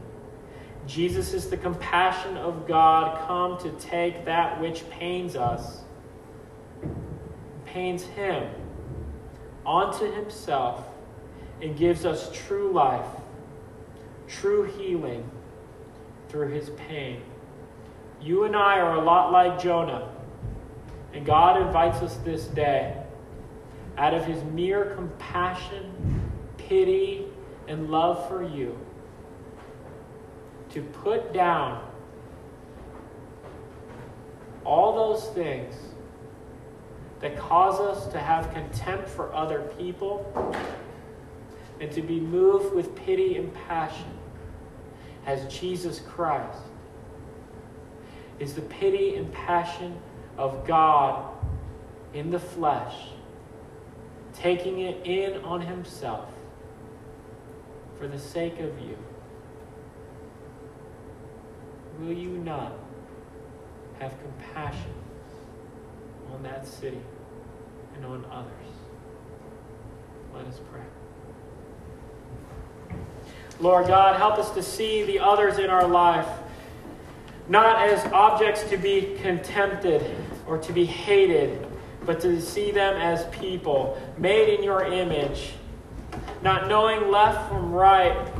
Jesus 0.85 1.33
is 1.33 1.49
the 1.49 1.57
compassion 1.57 2.37
of 2.37 2.67
God 2.67 3.27
come 3.27 3.57
to 3.59 3.71
take 3.79 4.25
that 4.25 4.61
which 4.61 4.89
pains 4.89 5.35
us, 5.35 5.81
pains 7.65 8.03
him, 8.03 8.49
onto 9.65 10.09
himself 10.11 10.85
and 11.61 11.75
gives 11.75 12.05
us 12.05 12.29
true 12.31 12.71
life, 12.71 13.05
true 14.27 14.63
healing 14.63 15.29
through 16.29 16.49
his 16.49 16.69
pain. 16.71 17.21
You 18.21 18.45
and 18.45 18.55
I 18.55 18.79
are 18.79 18.95
a 18.95 19.01
lot 19.01 19.31
like 19.31 19.59
Jonah, 19.59 20.09
and 21.13 21.25
God 21.25 21.61
invites 21.61 21.97
us 21.97 22.15
this 22.17 22.45
day 22.45 22.95
out 23.97 24.13
of 24.13 24.25
his 24.25 24.43
mere 24.43 24.93
compassion, 24.95 26.21
pity, 26.57 27.25
and 27.67 27.89
love 27.89 28.27
for 28.27 28.43
you, 28.43 28.77
to 30.69 30.81
put 30.81 31.33
down 31.33 31.83
all 34.63 34.93
those 34.95 35.27
things 35.29 35.73
that 37.19 37.37
cause 37.37 37.79
us 37.79 38.11
to 38.11 38.19
have 38.19 38.53
contempt 38.53 39.09
for 39.09 39.33
other 39.33 39.61
people 39.77 40.53
and 41.79 41.91
to 41.91 42.01
be 42.01 42.19
moved 42.19 42.75
with 42.75 42.95
pity 42.95 43.37
and 43.37 43.53
passion 43.67 44.17
as 45.25 45.51
Jesus 45.51 45.99
Christ 45.99 46.59
is 48.39 48.53
the 48.53 48.61
pity 48.61 49.15
and 49.15 49.31
passion 49.31 49.97
of 50.37 50.65
God 50.67 51.33
in 52.13 52.29
the 52.29 52.39
flesh 52.39 53.09
taking 54.39 54.79
it 54.79 55.05
in 55.05 55.43
on 55.43 55.61
himself 55.61 56.29
for 57.97 58.07
the 58.07 58.19
sake 58.19 58.59
of 58.59 58.79
you, 58.79 58.97
will 61.99 62.13
you 62.13 62.29
not 62.29 62.73
have 63.99 64.15
compassion 64.21 64.93
on 66.31 66.43
that 66.43 66.67
city 66.67 67.01
and 67.95 68.05
on 68.05 68.25
others? 68.31 68.51
Let 70.35 70.45
us 70.45 70.59
pray. 70.71 70.81
Lord 73.59 73.87
God, 73.87 74.17
help 74.17 74.37
us 74.37 74.51
to 74.51 74.61
see 74.61 75.03
the 75.03 75.19
others 75.19 75.57
in 75.57 75.71
our 75.71 75.87
life 75.87 76.27
not 77.49 77.81
as 77.87 78.05
objects 78.11 78.63
to 78.69 78.77
be 78.77 79.17
contempted 79.21 80.05
or 80.47 80.57
to 80.59 80.73
be 80.73 80.85
hated 80.85 81.66
but 82.07 82.21
to 82.21 82.41
see 82.41 82.71
them 82.71 82.95
as 82.95 83.25
people 83.37 84.01
made 84.17 84.57
in 84.57 84.63
your 84.63 84.85
image, 84.85 85.51
not 86.41 86.69
knowing 86.69 87.11
left 87.11 87.49
from 87.49 87.71
right. 87.71 88.31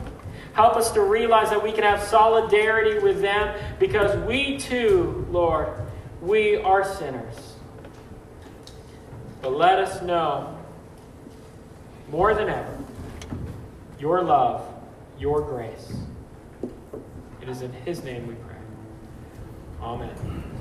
Help 0.54 0.78
us 0.78 0.90
to 0.92 1.02
realize 1.02 1.50
that 1.50 1.62
we 1.62 1.74
can 1.74 1.84
have 1.84 2.02
solidarity 2.02 2.98
with 2.98 3.22
them 3.22 3.54
because 3.78 4.18
we 4.26 4.58
too, 4.58 5.28
Lord, 5.30 5.70
we 6.22 6.56
are 6.56 6.84
sinners. 6.84 7.36
But 9.42 9.52
let 9.52 9.80
us 9.80 10.02
know 10.02 10.58
more 12.10 12.34
than 12.34 12.50
ever 12.50 12.78
your 14.00 14.22
love, 14.22 14.66
your 15.20 15.42
grace. 15.42 15.94
It 17.42 17.50
is 17.50 17.62
in 17.62 17.74
His 17.74 18.04
name 18.04 18.28
we 18.28 18.36
pray. 18.36 18.56
Amen. 19.82 20.57